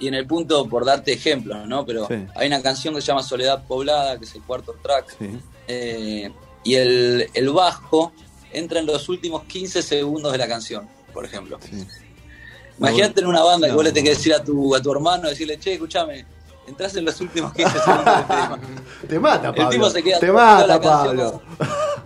Y 0.00 0.06
en 0.08 0.14
el 0.14 0.26
punto, 0.26 0.66
por 0.68 0.84
darte 0.84 1.12
ejemplos, 1.12 1.66
¿no? 1.66 1.84
Pero 1.84 2.06
Sí. 2.06 2.14
hay 2.36 2.46
una 2.46 2.62
canción 2.62 2.94
que 2.94 3.00
se 3.00 3.08
llama 3.08 3.22
Soledad 3.22 3.64
Poblada, 3.66 4.18
que 4.18 4.24
es 4.24 4.34
el 4.34 4.42
cuarto 4.42 4.74
track, 4.82 5.16
Sí. 5.18 5.38
eh, 5.66 6.30
y 6.64 6.74
el, 6.74 7.28
el 7.34 7.48
bajo 7.50 8.12
entra 8.52 8.78
en 8.80 8.86
los 8.86 9.08
últimos 9.08 9.44
15 9.44 9.82
segundos 9.82 10.30
de 10.32 10.38
la 10.38 10.46
canción, 10.48 10.88
por 11.12 11.24
ejemplo. 11.24 11.58
sí. 11.60 11.86
Imagínate 12.78 13.20
en 13.22 13.26
una 13.26 13.42
banda 13.42 13.66
que 13.66 13.72
vos 13.74 13.82
le 13.82 13.90
tenés 13.90 14.10
que 14.10 14.16
decir 14.16 14.32
a 14.34 14.44
tu, 14.44 14.72
a 14.74 14.80
tu 14.80 14.92
hermano, 14.92 15.28
decirle, 15.28 15.58
che, 15.58 15.72
escúchame, 15.72 16.24
entras 16.68 16.94
en 16.94 17.04
los 17.06 17.20
últimos 17.20 17.52
15 17.52 17.72
segundos 17.80 18.04
del 18.04 18.26
tema. 18.28 18.58
Te 19.08 19.18
mata, 19.18 19.52
El 19.56 19.68
tipo 19.68 19.90
se 19.90 20.00
queda 20.00 20.20
Te 20.20 20.30
mata, 20.30 20.80
canción, 20.80 21.16
Pablo. 21.16 21.42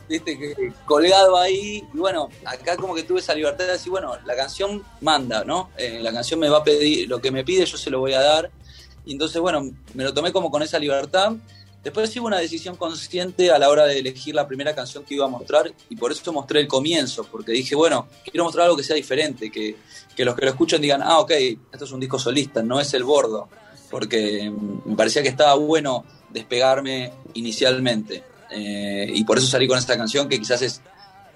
Viste, 0.08 0.38
que, 0.38 0.72
colgado 0.84 1.36
ahí. 1.36 1.84
Y 1.92 1.96
bueno, 1.96 2.28
acá 2.44 2.76
como 2.76 2.94
que 2.94 3.02
tuve 3.02 3.20
esa 3.20 3.34
libertad 3.34 3.66
de 3.66 3.72
decir, 3.72 3.90
bueno, 3.90 4.16
la 4.24 4.36
canción 4.36 4.82
manda, 5.00 5.44
¿no? 5.44 5.70
Eh, 5.76 6.00
la 6.02 6.12
canción 6.12 6.40
me 6.40 6.48
va 6.48 6.58
a 6.58 6.64
pedir, 6.64 7.08
lo 7.08 7.20
que 7.20 7.30
me 7.30 7.44
pide 7.44 7.64
yo 7.64 7.76
se 7.76 7.90
lo 7.90 8.00
voy 8.00 8.14
a 8.14 8.20
dar. 8.20 8.50
Y 9.04 9.12
entonces, 9.12 9.40
bueno, 9.40 9.70
me 9.94 10.04
lo 10.04 10.14
tomé 10.14 10.32
como 10.32 10.50
con 10.50 10.62
esa 10.62 10.78
libertad. 10.78 11.32
Después 11.82 12.10
sí 12.10 12.20
hubo 12.20 12.28
una 12.28 12.38
decisión 12.38 12.76
consciente 12.76 13.50
a 13.50 13.58
la 13.58 13.68
hora 13.68 13.86
de 13.86 13.98
elegir 13.98 14.36
la 14.36 14.46
primera 14.46 14.72
canción 14.72 15.02
que 15.02 15.14
iba 15.14 15.24
a 15.24 15.28
mostrar 15.28 15.72
y 15.90 15.96
por 15.96 16.12
eso 16.12 16.32
mostré 16.32 16.60
el 16.60 16.68
comienzo, 16.68 17.24
porque 17.24 17.50
dije, 17.50 17.74
bueno, 17.74 18.06
quiero 18.22 18.44
mostrar 18.44 18.66
algo 18.66 18.76
que 18.76 18.84
sea 18.84 18.94
diferente, 18.94 19.50
que, 19.50 19.74
que 20.14 20.24
los 20.24 20.36
que 20.36 20.44
lo 20.44 20.52
escuchen 20.52 20.80
digan, 20.80 21.02
ah, 21.02 21.18
ok, 21.18 21.32
esto 21.72 21.84
es 21.84 21.90
un 21.90 21.98
disco 21.98 22.20
solista, 22.20 22.62
no 22.62 22.78
es 22.80 22.94
el 22.94 23.02
bordo, 23.02 23.48
porque 23.90 24.48
mm, 24.48 24.90
me 24.90 24.96
parecía 24.96 25.24
que 25.24 25.28
estaba 25.28 25.54
bueno 25.54 26.04
despegarme 26.30 27.12
inicialmente 27.34 28.22
eh, 28.52 29.10
y 29.14 29.24
por 29.24 29.38
eso 29.38 29.46
salí 29.46 29.66
con 29.66 29.78
esta 29.78 29.96
canción 29.96 30.28
que 30.28 30.38
quizás 30.38 30.62
es 30.62 30.80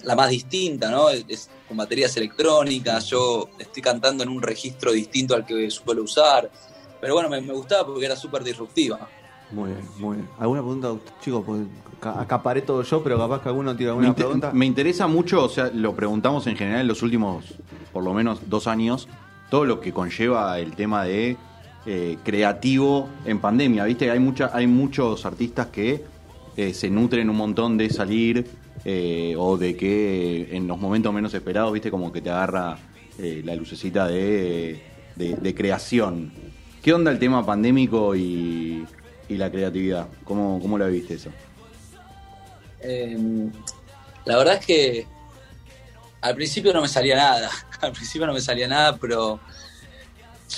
la 0.02 0.14
más 0.14 0.28
distinta, 0.30 0.90
¿no? 0.90 1.08
Es, 1.10 1.24
es 1.28 1.48
con 1.66 1.76
baterías 1.76 2.16
electrónicas, 2.16 3.06
yo 3.06 3.48
estoy 3.58 3.82
cantando 3.82 4.22
en 4.22 4.28
un 4.28 4.40
registro 4.42 4.92
distinto 4.92 5.34
al 5.34 5.44
que 5.44 5.70
suelo 5.70 6.02
usar, 6.02 6.50
pero 7.00 7.14
bueno, 7.14 7.28
me, 7.28 7.40
me 7.40 7.52
gustaba 7.52 7.86
porque 7.86 8.04
era 8.06 8.14
súper 8.16 8.44
disruptiva. 8.44 9.08
Muy 9.50 9.70
bien, 9.70 9.88
muy 9.98 10.16
bien. 10.16 10.28
¿Alguna 10.38 10.60
pregunta, 10.60 10.94
chicos? 11.20 11.42
Pues 11.46 11.62
ca- 12.00 12.20
acaparé 12.20 12.62
todo 12.62 12.82
yo, 12.82 13.02
pero 13.02 13.16
capaz 13.18 13.42
que 13.42 13.48
alguno 13.48 13.74
tiene 13.76 13.90
alguna 13.90 14.14
pregunta. 14.14 14.50
me 14.52 14.66
interesa 14.66 15.06
mucho, 15.06 15.44
o 15.44 15.48
sea, 15.48 15.70
lo 15.72 15.94
preguntamos 15.94 16.46
en 16.48 16.56
general 16.56 16.80
en 16.82 16.88
los 16.88 17.02
últimos, 17.02 17.44
por 17.92 18.02
lo 18.04 18.12
menos, 18.12 18.40
dos 18.48 18.66
años, 18.66 19.08
todo 19.50 19.64
lo 19.64 19.80
que 19.80 19.92
conlleva 19.92 20.58
el 20.58 20.74
tema 20.74 21.04
de 21.04 21.36
eh, 21.86 22.18
creativo 22.24 23.08
en 23.24 23.38
pandemia, 23.40 23.84
¿viste? 23.84 24.10
Hay, 24.10 24.18
mucha, 24.18 24.50
hay 24.52 24.66
muchos 24.66 25.24
artistas 25.24 25.68
que 25.68 26.04
eh, 26.56 26.72
se 26.74 26.90
nutren 26.90 27.28
un 27.30 27.36
montón 27.36 27.76
de 27.76 27.90
salir 27.90 28.46
eh, 28.84 29.34
o 29.38 29.56
de 29.58 29.76
que 29.76 30.48
en 30.56 30.66
los 30.66 30.78
momentos 30.78 31.12
menos 31.12 31.34
esperados, 31.34 31.72
¿viste? 31.72 31.90
Como 31.90 32.12
que 32.12 32.20
te 32.20 32.30
agarra 32.30 32.78
eh, 33.18 33.42
la 33.44 33.54
lucecita 33.56 34.06
de, 34.06 34.80
de- 35.16 35.54
creación. 35.54 36.32
¿Qué 36.82 36.92
onda 36.92 37.10
el 37.10 37.18
tema 37.18 37.44
pandémico 37.44 38.14
y, 38.14 38.86
y 39.28 39.34
la 39.36 39.50
creatividad? 39.50 40.06
¿Cómo, 40.24 40.60
¿Cómo 40.60 40.78
la 40.78 40.86
viste 40.86 41.14
eso? 41.14 41.30
Eh, 42.80 43.16
la 44.24 44.36
verdad 44.36 44.54
es 44.60 44.66
que 44.66 45.06
al 46.20 46.34
principio 46.34 46.72
no 46.72 46.80
me 46.82 46.88
salía 46.88 47.16
nada, 47.16 47.50
al 47.80 47.92
principio 47.92 48.26
no 48.26 48.32
me 48.32 48.40
salía 48.40 48.68
nada, 48.68 48.96
pero 48.96 49.40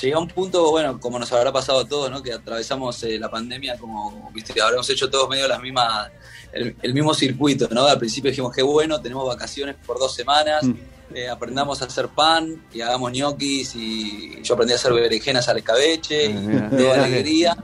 llegué 0.00 0.14
a 0.14 0.18
un 0.18 0.28
punto, 0.28 0.70
bueno, 0.70 0.98
como 1.00 1.18
nos 1.18 1.32
habrá 1.32 1.52
pasado 1.52 1.80
a 1.80 1.88
todos, 1.88 2.10
¿no? 2.10 2.22
Que 2.22 2.32
atravesamos 2.32 3.02
eh, 3.04 3.18
la 3.18 3.30
pandemia, 3.30 3.76
como, 3.78 4.30
viste, 4.32 4.60
habremos 4.60 4.88
hecho 4.90 5.08
todos 5.10 5.28
medio 5.28 5.46
las 5.48 5.60
mismas, 5.60 6.10
el, 6.52 6.76
el 6.82 6.94
mismo 6.94 7.14
circuito, 7.14 7.68
¿no? 7.70 7.86
Al 7.86 7.98
principio 7.98 8.30
dijimos, 8.30 8.52
qué 8.54 8.62
bueno, 8.62 9.00
tenemos 9.00 9.26
vacaciones 9.26 9.76
por 9.86 9.98
dos 9.98 10.14
semanas, 10.14 10.62
Mm. 10.64 10.74
eh, 11.14 11.28
aprendamos 11.28 11.80
a 11.80 11.86
hacer 11.86 12.08
pan 12.08 12.66
y 12.72 12.80
hagamos 12.82 13.12
ñoquis 13.12 13.74
y 13.76 14.42
yo 14.42 14.54
aprendí 14.54 14.74
a 14.74 14.76
hacer 14.76 14.92
berenjenas 14.92 15.48
al 15.48 15.58
escabeche, 15.58 16.26
Ah, 16.26 16.68
y 16.72 16.76
toda 16.76 17.04
alegría. 17.04 17.56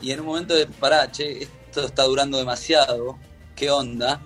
Y 0.00 0.10
en 0.12 0.20
un 0.20 0.26
momento 0.26 0.54
de, 0.54 0.66
pará, 0.66 1.10
che, 1.10 1.42
esto 1.42 1.84
está 1.86 2.04
durando 2.04 2.38
demasiado, 2.38 3.18
¿qué 3.56 3.70
onda? 3.70 4.20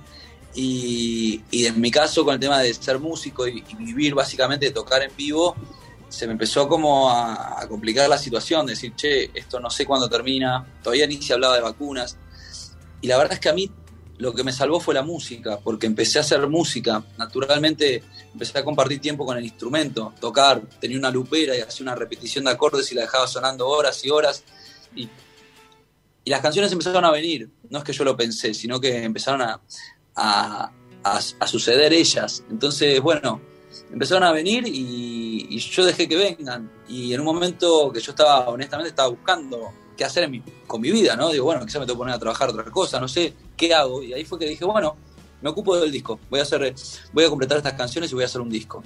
Y, 0.54 1.42
y 1.50 1.66
en 1.66 1.80
mi 1.80 1.90
caso, 1.90 2.24
con 2.24 2.34
el 2.34 2.40
tema 2.40 2.60
de 2.60 2.72
ser 2.72 2.98
músico 2.98 3.46
y, 3.46 3.62
y 3.68 3.74
vivir 3.76 4.14
básicamente 4.14 4.66
de 4.66 4.72
tocar 4.72 5.02
en 5.02 5.10
vivo, 5.16 5.54
se 6.08 6.26
me 6.26 6.32
empezó 6.32 6.68
como 6.68 7.10
a, 7.10 7.60
a 7.62 7.68
complicar 7.68 8.08
la 8.08 8.18
situación, 8.18 8.66
decir, 8.66 8.94
che, 8.94 9.30
esto 9.34 9.60
no 9.60 9.70
sé 9.70 9.84
cuándo 9.86 10.08
termina, 10.08 10.64
todavía 10.82 11.06
ni 11.06 11.20
se 11.20 11.32
hablaba 11.34 11.56
de 11.56 11.62
vacunas. 11.62 12.16
Y 13.00 13.06
la 13.08 13.16
verdad 13.18 13.34
es 13.34 13.40
que 13.40 13.48
a 13.48 13.52
mí 13.52 13.70
lo 14.18 14.32
que 14.34 14.42
me 14.42 14.52
salvó 14.52 14.80
fue 14.80 14.94
la 14.94 15.02
música, 15.02 15.58
porque 15.62 15.86
empecé 15.86 16.18
a 16.18 16.22
hacer 16.22 16.46
música. 16.48 17.04
Naturalmente 17.18 18.02
empecé 18.32 18.58
a 18.58 18.64
compartir 18.64 19.00
tiempo 19.00 19.26
con 19.26 19.36
el 19.36 19.44
instrumento, 19.44 20.14
tocar, 20.20 20.62
tenía 20.80 20.98
una 20.98 21.10
lupera 21.10 21.54
y 21.56 21.60
hacía 21.60 21.84
una 21.84 21.94
repetición 21.94 22.44
de 22.46 22.52
acordes 22.52 22.90
y 22.92 22.94
la 22.94 23.02
dejaba 23.02 23.26
sonando 23.26 23.68
horas 23.68 24.02
y 24.04 24.10
horas. 24.10 24.42
Y, 24.94 25.08
y 26.24 26.30
las 26.30 26.40
canciones 26.40 26.72
empezaron 26.72 27.04
a 27.04 27.10
venir. 27.10 27.50
No 27.68 27.78
es 27.78 27.84
que 27.84 27.92
yo 27.92 28.04
lo 28.04 28.16
pensé, 28.16 28.54
sino 28.54 28.80
que 28.80 29.02
empezaron 29.04 29.42
a, 29.42 29.60
a, 30.14 30.70
a- 31.04 31.20
a 31.40 31.46
suceder 31.46 31.92
ellas. 31.92 32.42
Entonces, 32.50 33.00
bueno, 33.02 33.40
empezaron 33.92 34.22
a 34.24 34.32
venir 34.32 34.66
y, 34.66 35.46
y 35.50 35.58
yo 35.58 35.84
dejé 35.84 36.08
que 36.08 36.16
vengan. 36.16 36.70
Y 36.88 37.12
en 37.12 37.20
un 37.20 37.26
momento 37.26 37.90
que 37.92 38.00
yo 38.00 38.12
estaba, 38.12 38.48
honestamente, 38.48 38.90
estaba 38.90 39.08
buscando 39.08 39.72
qué 39.96 40.04
hacer 40.04 40.24
en 40.24 40.30
mi- 40.32 40.42
con 40.66 40.80
mi 40.80 40.90
vida, 40.90 41.16
¿no? 41.16 41.30
Digo, 41.30 41.44
bueno, 41.46 41.64
quizás 41.64 41.80
me 41.80 41.86
tengo 41.86 41.96
que 41.96 42.02
poner 42.02 42.14
a 42.14 42.18
trabajar 42.18 42.48
otra 42.50 42.64
cosa, 42.64 43.00
no 43.00 43.08
sé 43.08 43.32
qué 43.56 43.72
hago. 43.74 44.02
Y 44.02 44.12
ahí 44.12 44.24
fue 44.24 44.38
que 44.38 44.46
dije, 44.46 44.64
bueno, 44.64 44.96
me 45.42 45.50
ocupo 45.50 45.76
del 45.78 45.90
disco. 45.92 46.18
Voy 46.30 46.40
a 46.40 46.42
hacer, 46.42 46.74
voy 47.12 47.24
a 47.24 47.28
completar 47.28 47.56
estas 47.58 47.74
canciones 47.74 48.10
y 48.10 48.14
voy 48.14 48.22
a 48.24 48.26
hacer 48.26 48.40
un 48.40 48.50
disco. 48.50 48.82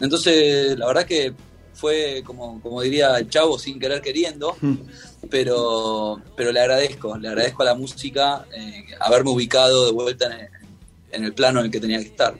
Entonces, 0.00 0.76
la 0.78 0.86
verdad 0.86 1.04
que 1.06 1.32
fue 1.74 2.22
como, 2.26 2.60
como 2.60 2.82
diría 2.82 3.16
el 3.18 3.28
chavo, 3.30 3.56
sin 3.58 3.78
querer 3.78 4.00
queriendo, 4.00 4.56
pero, 5.30 6.20
pero 6.36 6.52
le 6.52 6.60
agradezco, 6.60 7.16
le 7.18 7.28
agradezco 7.28 7.62
a 7.62 7.66
la 7.66 7.74
música 7.74 8.46
eh, 8.56 8.84
haberme 9.00 9.30
ubicado 9.30 9.86
de 9.86 9.92
vuelta 9.92 10.26
en 10.26 10.32
el, 10.32 10.48
en 11.12 11.24
el 11.24 11.34
plano 11.34 11.60
en 11.60 11.66
el 11.66 11.70
que 11.72 11.80
tenía 11.80 11.98
que 11.98 12.06
estar. 12.06 12.34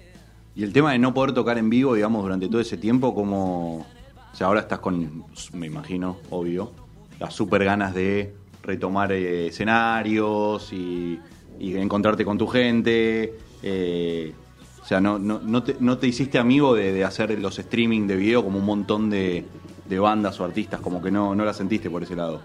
Y 0.58 0.64
el 0.64 0.72
tema 0.72 0.90
de 0.90 0.98
no 0.98 1.14
poder 1.14 1.32
tocar 1.32 1.56
en 1.56 1.70
vivo, 1.70 1.94
digamos, 1.94 2.20
durante 2.20 2.48
todo 2.48 2.60
ese 2.60 2.76
tiempo, 2.76 3.14
como. 3.14 3.86
O 4.32 4.36
sea, 4.36 4.48
ahora 4.48 4.58
estás 4.58 4.80
con, 4.80 5.24
me 5.52 5.66
imagino, 5.68 6.16
obvio, 6.30 6.72
las 7.20 7.32
super 7.32 7.64
ganas 7.64 7.94
de 7.94 8.34
retomar 8.64 9.12
eh, 9.12 9.46
escenarios 9.46 10.72
y, 10.72 11.20
y 11.60 11.76
encontrarte 11.76 12.24
con 12.24 12.36
tu 12.38 12.48
gente. 12.48 13.38
eh, 13.62 14.34
o 14.82 14.84
sea, 14.84 15.00
no, 15.00 15.20
no, 15.20 15.38
no, 15.38 15.62
te, 15.62 15.76
no 15.78 15.98
te 15.98 16.08
hiciste 16.08 16.38
amigo 16.38 16.74
de, 16.74 16.92
de 16.92 17.04
hacer 17.04 17.38
los 17.38 17.56
streaming 17.56 18.08
de 18.08 18.16
video 18.16 18.42
como 18.42 18.58
un 18.58 18.64
montón 18.64 19.10
de, 19.10 19.44
de 19.88 19.98
bandas 20.00 20.40
o 20.40 20.44
artistas, 20.44 20.80
como 20.80 21.00
que 21.00 21.12
no, 21.12 21.36
no 21.36 21.44
la 21.44 21.54
sentiste 21.54 21.88
por 21.88 22.02
ese 22.02 22.16
lado. 22.16 22.40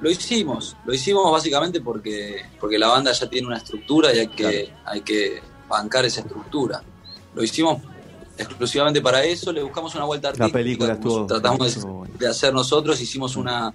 Lo 0.00 0.10
hicimos, 0.10 0.76
lo 0.84 0.92
hicimos 0.92 1.30
básicamente 1.30 1.80
porque, 1.80 2.46
porque 2.58 2.78
la 2.78 2.88
banda 2.88 3.12
ya 3.12 3.30
tiene 3.30 3.46
una 3.46 3.58
estructura 3.58 4.12
y 4.12 4.18
hay 4.18 4.28
que, 4.28 4.72
hay 4.84 5.02
que 5.02 5.40
bancar 5.70 6.04
esa 6.04 6.20
estructura. 6.20 6.82
Lo 7.34 7.42
hicimos 7.42 7.80
exclusivamente 8.36 9.02
para 9.02 9.22
eso, 9.22 9.52
le 9.52 9.62
buscamos 9.62 9.94
una 9.94 10.04
vuelta 10.04 10.28
La 10.28 10.30
artística. 10.30 10.58
película 10.58 10.96
como 10.96 11.08
estuvo- 11.10 11.26
Tratamos 11.26 11.60
de, 11.60 11.66
estuvo 11.68 11.92
buena. 11.98 12.14
de 12.18 12.26
hacer 12.26 12.54
nosotros, 12.54 12.98
hicimos 13.00 13.36
una, 13.36 13.74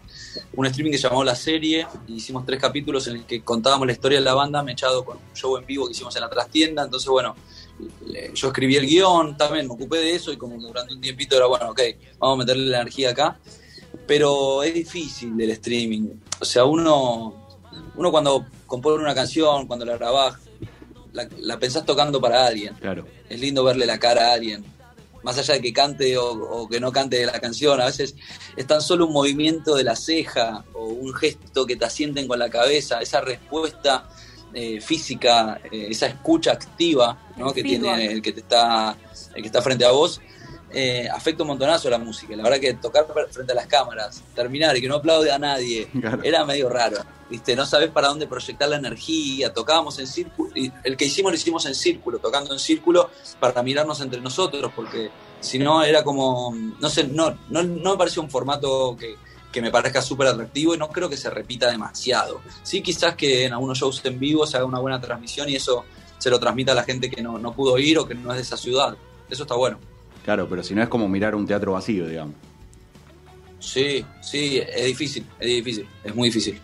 un 0.56 0.66
streaming 0.66 0.92
que 0.92 0.98
llamó 0.98 1.24
La 1.24 1.36
Serie, 1.36 1.86
y 2.08 2.16
hicimos 2.16 2.46
tres 2.48 2.60
capítulos 2.60 3.08
en 3.08 3.18
el 3.18 3.26
que 3.26 3.44
contábamos 3.44 3.86
la 3.86 3.94
historia 3.94 4.18
de 4.18 4.26
la 4.26 4.34
banda, 4.34 4.64
mechado 4.64 5.06
con 5.06 5.18
un 5.18 5.34
show 5.36 5.56
en 5.58 5.66
vivo 5.68 5.86
que 5.86 5.92
hicimos 5.92 6.16
en 6.16 6.22
la 6.24 6.30
trastienda, 6.30 6.84
entonces 6.84 7.08
bueno, 7.10 7.36
yo 8.34 8.48
escribí 8.48 8.76
el 8.76 8.88
guion, 8.88 9.38
también 9.38 9.68
me 9.68 9.74
ocupé 9.74 9.98
de 9.98 10.16
eso 10.16 10.32
y 10.34 10.38
como 10.38 10.58
que 10.58 10.66
durante 10.66 10.94
un 10.96 11.02
tiempito 11.02 11.36
era 11.36 11.46
bueno, 11.46 11.70
ok, 11.70 11.82
vamos 12.20 12.36
a 12.36 12.40
meterle 12.40 12.66
la 12.66 12.78
energía 12.82 13.12
acá, 13.12 13.38
pero 14.08 14.64
es 14.64 14.74
difícil 14.74 15.40
el 15.40 15.52
streaming, 15.52 16.08
o 16.40 16.46
sea, 16.46 16.66
uno, 16.66 17.36
uno 17.96 18.12
cuando 18.12 18.46
compone 18.66 19.04
una 19.04 19.14
canción, 19.14 19.68
cuando 19.68 19.86
la 19.86 19.96
grabás, 19.98 20.36
la, 21.16 21.28
la 21.40 21.58
pensás 21.58 21.86
tocando 21.86 22.20
para 22.22 22.46
alguien, 22.46 22.76
Claro. 22.76 23.06
es 23.30 23.40
lindo 23.40 23.64
verle 23.64 23.86
la 23.88 23.98
cara 23.98 24.30
a 24.30 24.34
alguien, 24.34 24.64
más 25.24 25.38
allá 25.40 25.56
de 25.56 25.62
que 25.62 25.74
cante 25.74 26.16
o, 26.18 26.30
o 26.32 26.68
que 26.70 26.80
no 26.80 26.92
cante 26.92 27.26
la 27.26 27.40
canción, 27.40 27.82
a 27.82 27.86
veces 27.88 28.14
es 28.56 28.68
tan 28.68 28.82
solo 28.82 29.08
un 29.08 29.14
movimiento 29.14 29.74
de 29.76 29.84
la 29.84 29.96
ceja 29.96 30.64
o 30.74 30.86
un 30.86 31.12
gesto 31.16 31.66
que 31.66 31.76
te 31.76 31.86
asienten 31.86 32.28
con 32.28 32.38
la 32.38 32.50
cabeza, 32.50 33.02
esa 33.02 33.22
respuesta 33.22 34.08
eh, 34.54 34.80
física, 34.80 35.60
eh, 35.72 35.88
esa 35.90 36.06
escucha 36.06 36.52
activa 36.52 37.18
¿no? 37.38 37.52
que 37.54 37.64
tiene 37.64 38.06
el 38.12 38.22
que 38.22 38.32
te 38.34 38.42
está, 38.42 38.96
el 39.34 39.42
que 39.42 39.48
está 39.48 39.62
frente 39.64 39.84
a 39.84 39.92
vos, 39.92 40.22
eh, 40.78 41.08
afecta 41.10 41.44
un 41.44 41.48
montonazo 41.48 41.90
la 41.90 41.98
música. 41.98 42.36
La 42.36 42.44
verdad 42.44 42.60
que 42.60 42.74
tocar 42.74 43.08
frente 43.32 43.54
a 43.54 43.56
las 43.56 43.66
cámaras, 43.68 44.22
terminar 44.36 44.76
y 44.76 44.82
que 44.82 44.90
no 44.90 44.96
aplaude 44.96 45.32
a 45.32 45.40
nadie, 45.40 45.88
Claro. 46.02 46.22
era 46.22 46.44
medio 46.44 46.68
raro, 46.70 46.98
¿viste? 47.30 47.56
No 47.56 47.66
sabes 47.66 47.90
para 47.92 48.10
dónde 48.10 48.28
proyectar 48.28 48.68
la 48.68 48.76
energía, 48.76 49.54
tocábamos 49.54 49.98
en 50.00 50.08
círculo, 50.08 50.52
y 50.54 50.70
el 50.84 50.98
que 50.98 51.06
hicimos 51.06 51.32
lo 51.32 51.38
hicimos 51.38 51.66
en 51.66 51.74
círculo, 51.76 52.20
tocando 52.20 52.52
en 52.54 52.60
círculo 52.60 53.10
para 53.40 53.64
mirarnos 53.64 54.02
entre 54.02 54.20
nosotros, 54.20 54.70
porque 54.76 55.10
si 55.40 55.58
no 55.60 55.82
era 55.82 56.04
como, 56.04 56.54
no 56.80 56.90
sé, 56.90 57.06
no, 57.06 57.38
no, 57.50 57.64
no 57.64 57.92
me 57.92 57.98
pareció 57.98 58.22
un 58.22 58.30
formato 58.30 58.98
que, 59.00 59.16
que 59.54 59.62
me 59.62 59.72
parezca 59.72 60.02
súper 60.02 60.28
atractivo 60.28 60.76
y 60.76 60.78
no 60.78 60.90
creo 60.90 61.08
que 61.08 61.16
se 61.16 61.30
repita 61.30 61.72
demasiado. 61.72 62.42
Sí, 62.64 62.82
quizás 62.82 63.16
que 63.16 63.46
en 63.46 63.54
algunos 63.54 63.78
shows 63.78 64.02
en 64.04 64.20
vivo 64.20 64.46
se 64.46 64.58
haga 64.58 64.66
una 64.66 64.80
buena 64.80 65.00
transmisión 65.00 65.48
y 65.48 65.56
eso 65.56 65.86
se 66.18 66.30
lo 66.30 66.38
transmita 66.40 66.74
a 66.74 66.76
la 66.76 66.84
gente 66.84 67.10
que 67.10 67.22
no, 67.22 67.38
no 67.38 67.54
pudo 67.54 67.78
ir 67.78 67.98
o 67.98 68.06
que 68.06 68.16
no 68.16 68.32
es 68.32 68.36
de 68.38 68.42
esa 68.42 68.58
ciudad. 68.58 68.98
Eso 69.30 69.44
está 69.44 69.56
bueno. 69.56 69.80
Claro, 70.26 70.48
pero 70.50 70.62
si 70.64 70.76
no 70.76 70.82
es 70.84 70.90
como 70.90 71.08
mirar 71.08 71.36
un 71.36 71.46
teatro 71.46 71.72
vacío, 71.74 72.08
digamos. 72.08 72.36
Sí, 73.60 74.04
sí, 74.22 74.58
es 74.60 74.86
difícil, 74.88 75.26
es 75.40 75.48
difícil, 75.48 75.88
es 76.04 76.14
muy 76.16 76.28
difícil. 76.30 76.60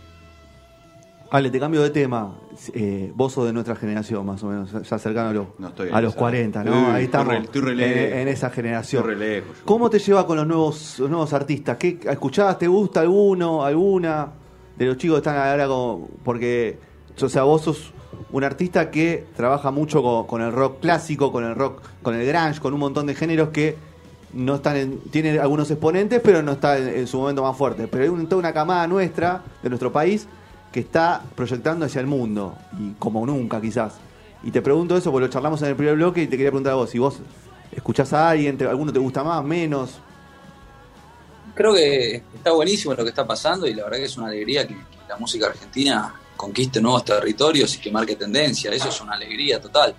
Ale, 1.30 1.50
te 1.50 1.58
cambio 1.58 1.80
de 1.82 1.88
tema. 1.90 2.38
Eh, 2.74 3.10
vos 3.14 3.32
sos 3.32 3.46
de 3.46 3.54
nuestra 3.54 3.74
generación, 3.74 4.26
más 4.26 4.42
o 4.42 4.48
menos, 4.48 4.70
ya 4.70 4.98
cercano 4.98 5.30
a 5.30 5.32
los, 5.32 5.46
No 5.58 5.68
estoy 5.68 5.88
a 5.90 6.00
los 6.02 6.10
esa. 6.12 6.18
40, 6.18 6.64
¿no? 6.64 6.70
Uy, 6.72 6.76
Ahí 6.76 6.84
estoy 6.90 7.04
estamos, 7.04 7.28
re- 7.34 7.38
estoy 7.44 7.60
re 7.62 7.70
en, 7.72 7.76
lejos. 7.78 8.18
en 8.18 8.28
esa 8.28 8.50
generación. 8.50 9.00
Estoy 9.02 9.14
re 9.14 9.34
lejos. 9.40 9.56
¿Cómo 9.64 9.88
te 9.88 9.98
lleva 9.98 10.26
con 10.26 10.36
los 10.36 10.46
nuevos, 10.46 10.98
los 10.98 11.08
nuevos 11.08 11.32
artistas? 11.32 11.78
¿Qué 11.78 11.98
escuchás? 12.04 12.58
¿Te 12.58 12.66
gusta 12.68 13.00
alguno, 13.00 13.64
alguna 13.64 14.28
de 14.76 14.84
los 14.86 14.96
chicos 14.98 15.16
que 15.16 15.28
están 15.28 15.36
ahora 15.38 15.66
como 15.66 16.08
porque 16.22 16.78
o 17.20 17.28
sea, 17.28 17.44
vos 17.44 17.62
sos 17.62 17.92
un 18.32 18.44
artista 18.44 18.90
que 18.90 19.26
trabaja 19.36 19.70
mucho 19.70 20.02
con, 20.26 20.40
el 20.42 20.52
rock 20.52 20.80
clásico, 20.80 21.30
con 21.30 21.44
el 21.44 21.54
rock, 21.54 21.82
con 22.02 22.14
el 22.14 22.26
grunge, 22.26 22.60
con 22.60 22.72
un 22.74 22.80
montón 22.80 23.06
de 23.06 23.14
géneros 23.14 23.50
que 23.50 23.76
no 24.32 24.54
están 24.56 24.76
en, 24.76 24.98
tiene 25.10 25.38
algunos 25.38 25.70
exponentes, 25.70 26.20
pero 26.24 26.42
no 26.42 26.52
está 26.52 26.78
en, 26.78 27.06
su 27.06 27.18
momento 27.18 27.42
más 27.42 27.56
fuerte. 27.56 27.86
Pero 27.88 28.04
hay 28.04 28.08
un- 28.10 28.26
toda 28.26 28.38
una 28.38 28.52
camada 28.54 28.86
nuestra 28.86 29.42
de 29.62 29.68
nuestro 29.68 29.92
país 29.92 30.26
que 30.72 30.80
está 30.80 31.22
proyectando 31.36 31.84
hacia 31.84 32.00
el 32.00 32.06
mundo 32.06 32.56
y 32.80 32.92
como 32.98 33.26
nunca 33.26 33.60
quizás. 33.60 33.94
Y 34.42 34.50
te 34.50 34.62
pregunto 34.62 34.96
eso 34.96 35.12
porque 35.12 35.26
lo 35.26 35.30
charlamos 35.32 35.60
en 35.62 35.68
el 35.68 35.76
primer 35.76 35.96
bloque 35.96 36.22
y 36.22 36.26
te 36.26 36.36
quería 36.38 36.50
preguntar 36.50 36.72
a 36.72 36.76
vos 36.76 36.88
si 36.90 36.98
vos 36.98 37.18
escuchás 37.70 38.12
a 38.14 38.30
alguien, 38.30 38.56
te- 38.56 38.66
alguno 38.66 38.90
te 38.92 38.98
gusta 38.98 39.22
más, 39.22 39.44
menos. 39.44 40.00
Creo 41.54 41.74
que 41.74 42.22
está 42.34 42.52
buenísimo 42.52 42.94
lo 42.94 43.02
que 43.02 43.10
está 43.10 43.26
pasando 43.26 43.66
y 43.66 43.74
la 43.74 43.84
verdad 43.84 43.98
que 43.98 44.04
es 44.04 44.16
una 44.16 44.28
alegría 44.28 44.66
que 44.66 44.74
la 45.06 45.16
música 45.18 45.48
argentina 45.48 46.14
conquiste 46.42 46.80
nuevos 46.80 47.04
territorios 47.04 47.74
y 47.76 47.78
que 47.78 47.90
marque 47.92 48.16
tendencia. 48.16 48.70
Eso 48.72 48.88
es 48.88 49.00
una 49.00 49.12
alegría 49.14 49.60
total. 49.60 49.94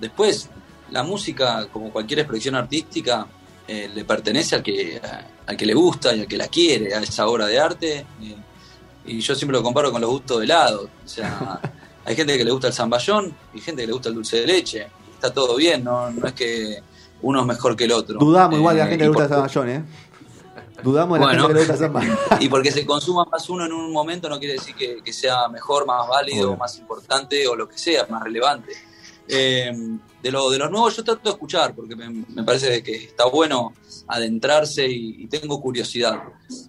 Después, 0.00 0.50
la 0.90 1.02
música, 1.04 1.68
como 1.72 1.92
cualquier 1.92 2.18
expresión 2.20 2.56
artística, 2.56 3.24
eh, 3.68 3.88
le 3.94 4.04
pertenece 4.04 4.56
al 4.56 4.62
que, 4.64 5.00
a- 5.02 5.26
al 5.46 5.56
que 5.56 5.64
le 5.64 5.74
gusta 5.74 6.12
y 6.14 6.20
al 6.22 6.26
que 6.26 6.36
la 6.36 6.48
quiere, 6.48 6.92
a 6.94 6.98
esa 7.00 7.26
obra 7.28 7.46
de 7.46 7.58
arte. 7.60 7.98
Eh, 8.22 8.36
Y 9.08 9.20
yo 9.20 9.36
siempre 9.36 9.56
lo 9.56 9.62
comparo 9.62 9.92
con 9.92 10.00
los 10.00 10.10
gustos 10.10 10.38
de 10.38 10.44
helado. 10.46 10.90
O 11.04 11.08
sea, 11.08 11.60
hay 12.04 12.16
gente 12.16 12.36
que 12.36 12.44
le 12.44 12.50
gusta 12.50 12.66
el 12.66 12.72
zamballón 12.74 13.32
y 13.54 13.60
gente 13.60 13.82
que 13.82 13.86
le 13.86 13.92
gusta 13.92 14.08
el 14.08 14.16
dulce 14.16 14.40
de 14.40 14.46
leche. 14.48 14.88
Está 15.14 15.32
todo 15.32 15.54
bien, 15.54 15.84
no, 15.84 16.10
no 16.10 16.26
es 16.26 16.32
que 16.32 16.80
uno 17.22 17.40
es 17.42 17.46
mejor 17.46 17.76
que 17.76 17.84
el 17.84 17.92
otro. 17.92 18.18
Dudamos 18.18 18.58
igual 18.58 18.74
de 18.74 18.80
la 18.82 18.86
Eh, 18.86 18.90
gente 18.90 19.04
que 19.04 19.04
le 19.04 19.08
gusta 19.16 19.24
el 19.24 19.30
zamballón, 19.30 19.68
¿eh? 19.70 19.84
Dudamos 20.82 21.18
de 21.18 21.24
la 21.24 21.32
Bueno. 21.32 21.48
gente 21.48 21.66
que 21.66 21.78
le 21.78 21.88
gusta. 21.88 22.38
Y 22.40 22.48
porque 22.48 22.70
se 22.70 22.84
consuma 22.86 23.24
más 23.24 23.48
uno 23.48 23.64
en 23.66 23.72
un 23.72 23.92
momento 23.92 24.28
no 24.28 24.38
quiere 24.38 24.54
decir 24.54 24.74
que, 24.74 25.02
que 25.02 25.12
sea 25.12 25.48
mejor, 25.48 25.86
más 25.86 26.06
válido, 26.08 26.56
más 26.56 26.76
importante 26.78 27.46
o 27.48 27.56
lo 27.56 27.68
que 27.68 27.78
sea, 27.78 28.06
más 28.08 28.22
relevante. 28.22 28.72
Eh, 29.28 29.72
de, 30.22 30.30
lo, 30.30 30.50
de 30.50 30.58
los 30.58 30.70
nuevos 30.70 30.96
yo 30.96 31.02
trato 31.02 31.22
de 31.24 31.30
escuchar 31.30 31.74
porque 31.74 31.96
me, 31.96 32.08
me 32.08 32.44
parece 32.44 32.80
que 32.82 32.94
está 32.94 33.24
bueno 33.26 33.72
adentrarse 34.06 34.86
y, 34.88 35.22
y 35.24 35.26
tengo 35.26 35.60
curiosidad. 35.60 36.22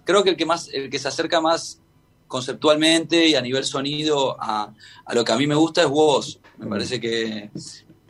Creo 0.04 0.24
que 0.24 0.30
el 0.30 0.36
que, 0.36 0.44
más, 0.46 0.68
el 0.72 0.90
que 0.90 0.98
se 0.98 1.06
acerca 1.08 1.40
más 1.40 1.80
conceptualmente 2.26 3.26
y 3.26 3.34
a 3.34 3.40
nivel 3.40 3.64
sonido 3.64 4.36
a, 4.40 4.72
a 5.04 5.14
lo 5.14 5.24
que 5.24 5.32
a 5.32 5.36
mí 5.36 5.46
me 5.46 5.54
gusta 5.54 5.82
es 5.82 5.88
vos. 5.88 6.40
Me 6.58 6.66
parece 6.66 7.00
que, 7.00 7.50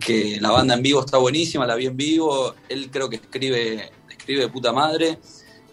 que 0.01 0.39
la 0.41 0.51
banda 0.51 0.75
en 0.75 0.83
vivo 0.83 1.01
está 1.01 1.19
buenísima, 1.19 1.67
la 1.67 1.75
vi 1.77 1.87
en 1.87 1.97
vivo. 1.97 2.55
Él 2.69 2.91
creo 2.91 3.09
que 3.09 3.17
escribe, 3.17 3.91
escribe 4.09 4.41
de 4.43 4.49
puta 4.49 4.73
madre 4.73 5.19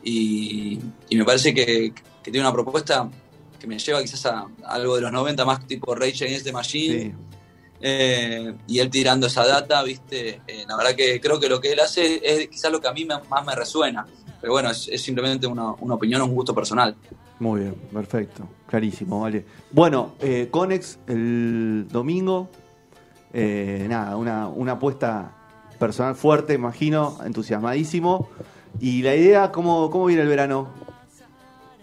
y, 0.06 0.80
y 1.10 1.16
me 1.18 1.26
parece 1.26 1.54
que, 1.54 1.92
que 2.24 2.32
tiene 2.32 2.40
una 2.42 2.54
propuesta 2.54 3.10
que 3.60 3.68
me 3.68 3.78
lleva 3.80 4.02
quizás 4.02 4.26
a, 4.28 4.46
algo 4.68 4.96
de 4.96 5.02
los 5.02 5.12
90 5.12 5.44
más 5.44 5.66
tipo 5.68 5.94
Rage 5.96 6.24
Against 6.26 6.46
the 6.46 6.52
Machine 6.54 7.02
Sí. 7.02 7.14
eh, 7.82 8.54
y 8.68 8.80
él 8.80 8.90
tirando 8.90 9.28
esa 9.28 9.46
data, 9.46 9.84
viste, 9.84 10.42
Eh, 10.48 10.64
la 10.68 10.78
verdad 10.78 10.96
que 10.96 11.20
creo 11.20 11.40
que 11.40 11.50
lo 11.50 11.60
que 11.60 11.74
él 11.74 11.80
hace 11.80 12.22
es 12.24 12.48
quizás 12.48 12.72
lo 12.72 12.80
que 12.80 12.88
a 12.88 12.94
mí 12.94 13.04
me- 13.06 13.20
más 13.30 13.46
me 13.46 13.54
resuena, 13.56 14.06
pero 14.40 14.54
bueno, 14.54 14.70
es, 14.72 14.88
es 14.88 15.02
simplemente 15.02 15.46
una, 15.48 15.72
una 15.74 15.96
opinión, 15.96 16.22
un 16.22 16.34
gusto 16.34 16.54
personal. 16.56 16.96
Muy 17.40 17.62
bien, 17.62 17.76
perfecto. 17.92 18.48
Clarísimo, 18.68 19.20
vale. 19.22 19.44
Bueno, 19.72 20.16
eh, 20.22 20.48
Conex 20.50 21.00
el 21.08 21.86
domingo. 21.92 22.50
eh, 23.34 23.86
nada, 23.90 24.16
una, 24.16 24.48
una 24.48 24.74
apuesta 24.74 25.32
personal 25.78 26.16
fuerte, 26.16 26.54
imagino, 26.54 27.18
entusiasmadísimo. 27.26 28.30
Y 28.80 29.02
la 29.02 29.16
idea, 29.16 29.52
¿cómo, 29.52 29.90
cómo 29.90 30.06
viene 30.06 30.24
el 30.24 30.28
verano? 30.28 30.70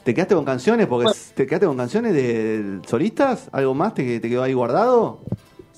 ¿Te 0.04 0.14
quedaste 0.14 0.34
con 0.34 0.44
canciones? 0.44 0.87
Porque 0.87 1.04
Bueno. 1.04 1.20
¿Te 1.34 1.46
quedaste 1.46 1.66
con 1.66 1.76
canciones 1.76 2.12
de 2.12 2.80
solistas? 2.88 3.49
¿Algo 3.52 3.75
más 3.75 3.94
te, 3.94 4.20
te 4.20 4.28
quedó 4.28 4.42
ahí 4.42 4.52
guardado? 4.52 5.20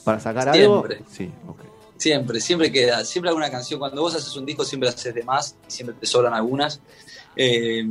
¿Para 0.03 0.19
sacar 0.21 0.49
algo? 0.49 0.87
Siempre. 0.87 1.05
Sí, 1.11 1.31
ok. 1.47 1.59
Siempre, 1.97 2.41
siempre 2.41 2.73
queda, 2.73 3.05
siempre 3.05 3.29
alguna 3.29 3.51
canción. 3.51 3.79
Cuando 3.79 4.03
vos 4.03 4.15
haces 4.15 4.35
un 4.37 4.45
disco, 4.45 4.65
siempre 4.65 4.89
haces 4.89 5.15
de 5.15 5.23
más 5.23 5.57
y 5.69 5.71
siempre 5.71 5.97
te 5.99 6.07
sobran 6.07 6.35
algunas. 6.35 6.81
Eh, 7.37 7.85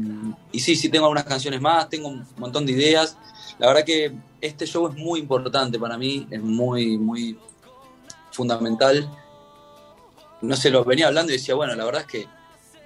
y 0.51 0.59
sí, 0.59 0.75
sí, 0.75 0.89
tengo 0.89 1.05
algunas 1.05 1.23
canciones 1.23 1.61
más, 1.61 1.89
tengo 1.89 2.09
un 2.09 2.25
montón 2.37 2.65
de 2.65 2.73
ideas. 2.73 3.17
La 3.59 3.67
verdad 3.67 3.83
que 3.83 4.11
este 4.41 4.65
show 4.65 4.87
es 4.87 4.95
muy 4.95 5.19
importante 5.19 5.79
para 5.79 5.97
mí, 5.97 6.27
es 6.29 6.41
muy, 6.41 6.97
muy 6.97 7.37
fundamental. 8.31 9.09
No 10.41 10.55
sé, 10.55 10.69
lo 10.69 10.83
venía 10.83 11.07
hablando 11.07 11.31
y 11.31 11.37
decía, 11.37 11.55
bueno, 11.55 11.75
la 11.75 11.85
verdad 11.85 12.01
es 12.01 12.07
que 12.07 12.27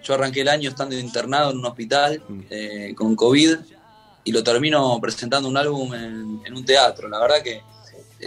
yo 0.07 0.13
arranqué 0.13 0.41
el 0.41 0.47
año 0.49 0.69
estando 0.69 0.97
internado 0.97 1.51
en 1.51 1.57
un 1.57 1.65
hospital 1.65 2.23
Mm. 2.27 2.39
eh, 2.49 2.93
con 2.95 3.15
COVID 3.15 3.57
y 4.23 4.31
lo 4.31 4.43
termino 4.43 4.99
presentando 5.01 5.49
un 5.49 5.57
álbum 5.57 5.93
en, 5.93 6.41
en 6.45 6.55
un 6.55 6.63
teatro. 6.65 7.07
La 7.09 7.19
verdad 7.19 7.41
que 7.43 7.61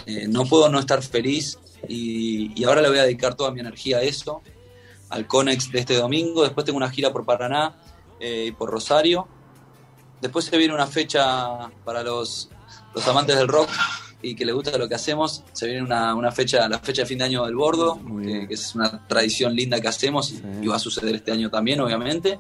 eh, 0.07 0.27
no 0.29 0.45
puedo 0.45 0.69
no 0.69 0.79
estar 0.79 1.03
feliz 1.03 1.59
y, 1.89 2.53
y 2.61 2.65
ahora 2.65 2.83
le 2.83 2.89
voy 2.89 2.99
a 2.99 3.03
dedicar 3.05 3.35
toda 3.35 3.51
mi 3.51 3.61
energía 3.61 3.99
a 3.99 4.03
eso, 4.03 4.43
al 5.09 5.27
Conex 5.27 5.71
de 5.73 5.79
este 5.81 5.95
domingo. 5.95 6.43
Después 6.43 6.65
tengo 6.65 6.77
una 6.77 6.91
gira 6.91 7.13
por 7.13 7.25
Paraná 7.25 7.75
eh, 8.21 8.47
y 8.49 8.53
por 8.53 8.71
Rosario. 8.71 9.27
Después 10.21 10.45
se 10.45 10.57
viene 10.59 10.75
una 10.75 10.87
fecha 10.87 11.71
para 11.85 12.03
los, 12.03 12.51
los 12.95 13.07
amantes 13.09 13.37
del 13.37 13.49
rock 13.49 13.71
y 14.23 14.35
que 14.35 14.45
les 14.45 14.55
gusta 14.55 14.77
lo 14.77 14.89
que 14.89 14.95
hacemos. 14.95 15.43
Se 15.53 15.67
viene 15.67 15.83
una, 15.83 16.15
una 16.15 16.31
fecha, 16.31 16.69
la 16.69 16.79
fecha 16.79 17.03
de 17.03 17.07
fin 17.07 17.19
de 17.19 17.25
año 17.25 17.45
del 17.45 17.55
Bordo, 17.55 17.99
que, 18.23 18.47
es 18.51 18.75
una 18.75 19.07
tradición 19.07 19.55
linda 19.55 19.81
que 19.81 19.89
hacemos 19.89 20.29
Sí. 20.29 20.43
y 20.63 20.67
va 20.67 20.77
a 20.77 20.79
suceder 20.79 21.15
este 21.15 21.33
año 21.33 21.51
también, 21.51 21.81
obviamente. 21.81 22.39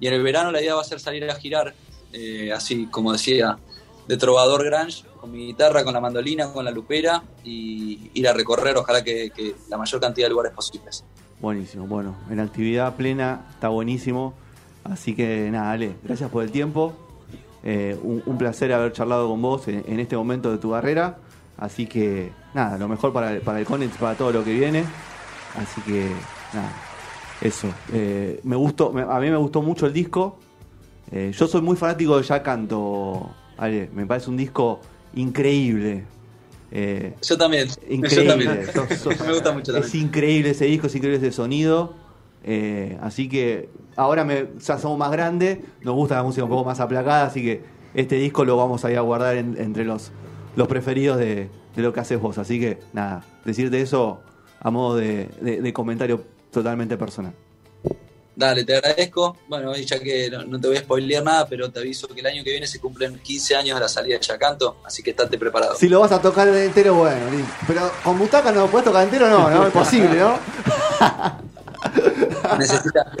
Y 0.00 0.06
en 0.06 0.14
el 0.14 0.22
verano 0.22 0.50
la 0.50 0.60
idea 0.60 0.74
va 0.74 0.82
a 0.82 0.84
ser 0.84 1.00
salir 1.00 1.28
a 1.30 1.34
girar, 1.36 1.74
eh, 2.12 2.52
así 2.52 2.86
como 2.86 3.12
decía, 3.12 3.58
de 4.08 4.16
trovador 4.16 4.64
grunge, 4.64 5.04
con 5.20 5.30
mi 5.30 5.46
guitarra, 5.46 5.84
con 5.84 5.94
la 5.94 6.00
mandolina, 6.00 6.52
con 6.52 6.64
la 6.64 6.70
lupera 6.72 7.22
y 7.44 8.10
ir 8.14 8.26
a 8.28 8.32
recorrer, 8.32 8.76
ojalá 8.76 9.04
que, 9.04 9.30
que 9.30 9.54
la 9.70 9.78
mayor 9.78 10.00
cantidad 10.00 10.26
de 10.26 10.30
lugares 10.30 10.52
posibles. 10.52 11.04
Buenísimo, 11.40 11.86
bueno, 11.86 12.16
en 12.30 12.40
actividad 12.40 12.94
plena, 12.96 13.46
está 13.54 13.68
buenísimo. 13.68 14.34
Así 14.84 15.14
que 15.14 15.48
nada, 15.50 15.70
Ale, 15.70 15.94
gracias 16.02 16.28
por 16.30 16.42
el 16.42 16.50
tiempo. 16.50 16.92
Eh, 17.64 17.96
un, 18.02 18.20
un 18.26 18.38
placer 18.38 18.72
haber 18.72 18.92
charlado 18.92 19.28
con 19.28 19.40
vos 19.40 19.68
en, 19.68 19.84
en 19.86 20.00
este 20.00 20.16
momento 20.16 20.50
de 20.50 20.58
tu 20.58 20.72
carrera. 20.72 21.18
Así 21.62 21.86
que 21.86 22.30
nada, 22.54 22.76
lo 22.76 22.88
mejor 22.88 23.12
para, 23.12 23.32
el- 23.32 23.40
para 23.40 23.60
el 23.60 23.64
Conex, 23.66 23.96
para 23.96 24.14
todo 24.16 24.32
lo 24.32 24.42
que 24.44 24.52
viene. 24.52 24.84
Así 25.56 25.80
que 25.82 26.08
nada, 26.52 26.72
eso. 27.40 27.68
Eh, 27.92 28.40
me 28.42 28.56
gustó, 28.56 28.92
me- 28.92 29.02
a 29.02 29.18
mí 29.20 29.30
me 29.30 29.36
gustó 29.36 29.62
mucho 29.62 29.86
el 29.86 29.92
disco. 29.92 30.38
Eh, 31.12 31.30
yo 31.32 31.46
soy 31.46 31.60
muy 31.62 31.76
fanático 31.76 32.16
de 32.16 32.22
Ya 32.24 32.42
Canto, 32.42 33.30
Ale. 33.58 33.90
Me 33.94 34.06
parece 34.06 34.28
un 34.30 34.36
disco 34.36 34.80
increíble. 35.14 36.04
Eh, 36.74 37.14
Yo 37.22 37.36
también, 37.36 37.68
yo 37.68 37.74
Increíble. 37.90 38.28
también. 38.28 38.66
Sos- 38.74 38.98
sos- 38.98 39.20
Me 39.20 39.32
gusta 39.34 39.52
mucho 39.52 39.76
Es 39.76 39.82
también. 39.82 40.06
increíble 40.06 40.50
ese 40.50 40.64
disco, 40.64 40.86
es 40.86 40.94
increíble 40.96 41.18
ese 41.26 41.36
sonido. 41.36 41.94
Así 43.00 43.28
que 43.28 43.68
ahora 43.94 44.24
me, 44.24 44.48
ya 44.58 44.78
somos 44.78 44.98
más 44.98 45.12
grandes, 45.12 45.58
nos 45.82 45.94
gusta 45.94 46.16
la 46.16 46.22
música 46.24 46.42
un 46.44 46.50
poco 46.50 46.64
más 46.64 46.80
aplacada, 46.80 47.26
así 47.26 47.40
que 47.42 47.62
este 47.94 48.16
disco 48.16 48.44
lo 48.44 48.56
vamos 48.56 48.84
a 48.84 48.90
ir 48.90 48.98
a 48.98 49.02
guardar 49.02 49.36
en- 49.36 49.54
entre 49.60 49.84
los, 49.84 50.10
los 50.56 50.68
preferidos 50.68 51.18
de, 51.18 51.48
de 51.76 51.82
lo 51.82 51.92
que 51.92 52.00
haces 52.00 52.20
vos. 52.20 52.38
Así 52.38 52.58
que 52.60 52.78
nada, 52.92 53.24
decirte 53.44 53.80
eso 53.80 54.20
a 54.60 54.70
modo 54.70 54.96
de, 54.96 55.28
de- 55.40 55.60
de 55.60 55.72
comentario 55.72 56.22
totalmente 56.50 56.96
personal. 56.96 57.32
Dale, 58.34 58.64
te 58.64 58.76
agradezco. 58.76 59.36
Bueno, 59.46 59.74
ya 59.76 59.98
que 60.00 60.30
no, 60.30 60.44
no 60.44 60.58
te 60.58 60.66
voy 60.68 60.76
a 60.78 60.80
spoilear 60.80 61.22
nada, 61.22 61.46
pero 61.46 61.70
te 61.70 61.80
aviso 61.80 62.08
que 62.08 62.20
el 62.20 62.26
año 62.26 62.42
que 62.42 62.50
viene 62.50 62.66
se 62.66 62.80
cumplen 62.80 63.18
15 63.18 63.56
años 63.56 63.76
de 63.76 63.80
la 63.82 63.88
salida 63.88 64.14
de 64.14 64.20
Chacanto, 64.20 64.78
así 64.86 65.02
que 65.02 65.10
estate 65.10 65.36
preparado. 65.36 65.74
Si 65.74 65.86
lo 65.88 66.00
vas 66.00 66.12
a 66.12 66.20
tocar 66.22 66.48
entero, 66.48 66.94
bueno, 66.94 67.30
listo. 67.30 67.52
pero 67.66 67.90
con 68.02 68.18
butaca 68.18 68.50
no 68.50 68.60
lo 68.60 68.66
puedes 68.68 68.86
tocar 68.86 69.04
entero, 69.04 69.28
no, 69.28 69.50
no 69.50 69.66
es 69.66 69.72
posible, 69.72 70.18
¿no? 70.18 70.38
Necesita. 72.58 73.12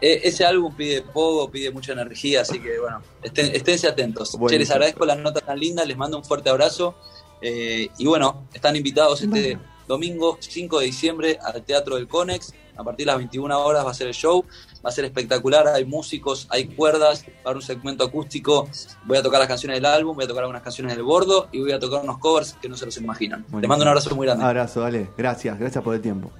E- 0.00 0.20
ese 0.24 0.44
álbum 0.44 0.74
pide 0.74 1.02
poco, 1.02 1.50
pide 1.50 1.70
mucha 1.70 1.92
energía, 1.92 2.42
así 2.42 2.58
que 2.60 2.78
bueno, 2.78 3.02
estén, 3.22 3.54
esténse 3.54 3.88
atentos. 3.88 4.36
Che, 4.48 4.58
les 4.58 4.70
agradezco 4.70 5.04
las 5.06 5.18
notas 5.18 5.44
tan 5.44 5.58
lindas, 5.58 5.86
les 5.86 5.96
mando 5.96 6.16
un 6.18 6.24
fuerte 6.24 6.50
abrazo. 6.50 6.94
eh, 7.40 7.88
y 7.98 8.06
bueno, 8.06 8.48
están 8.52 8.74
invitados 8.76 9.22
este 9.22 9.58
domingo 9.86 10.36
5 10.40 10.80
de 10.80 10.86
diciembre 10.86 11.38
al 11.42 11.62
Teatro 11.62 11.96
del 11.96 12.06
Conex. 12.08 12.52
A 12.76 12.84
partir 12.84 13.06
de 13.06 13.12
las 13.12 13.16
21 13.18 13.58
horas 13.58 13.84
va 13.84 13.90
a 13.90 13.94
ser 13.94 14.06
el 14.06 14.14
show. 14.14 14.44
Va 14.84 14.90
a 14.90 14.92
ser 14.92 15.04
espectacular. 15.04 15.66
Hay 15.66 15.84
músicos, 15.84 16.46
hay 16.50 16.66
cuerdas, 16.68 17.24
va 17.26 17.32
a 17.38 17.48
haber 17.48 17.56
un 17.56 17.62
segmento 17.62 18.04
acústico. 18.04 18.68
Voy 19.04 19.18
a 19.18 19.22
tocar 19.22 19.40
las 19.40 19.48
canciones 19.48 19.78
del 19.78 19.86
álbum, 19.86 20.14
voy 20.14 20.26
a 20.26 20.28
tocar 20.28 20.44
algunas 20.44 20.62
canciones 20.62 20.94
del 20.94 21.02
bordo 21.02 21.48
y 21.50 21.60
voy 21.60 21.72
a 21.72 21.80
tocar 21.80 22.02
unos 22.04 22.18
covers 22.18 22.54
que 22.60 22.68
no 22.68 22.76
se 22.76 22.86
los 22.86 22.96
imaginan. 22.98 23.44
Les 23.60 23.68
mando 23.68 23.82
un 23.82 23.88
abrazo 23.88 24.14
muy 24.14 24.26
grande. 24.26 24.44
Abrazo, 24.44 24.80
dale. 24.80 25.10
Gracias, 25.16 25.58
gracias 25.58 25.82
por 25.82 25.94
el 25.96 26.00
tiempo. 26.00 26.30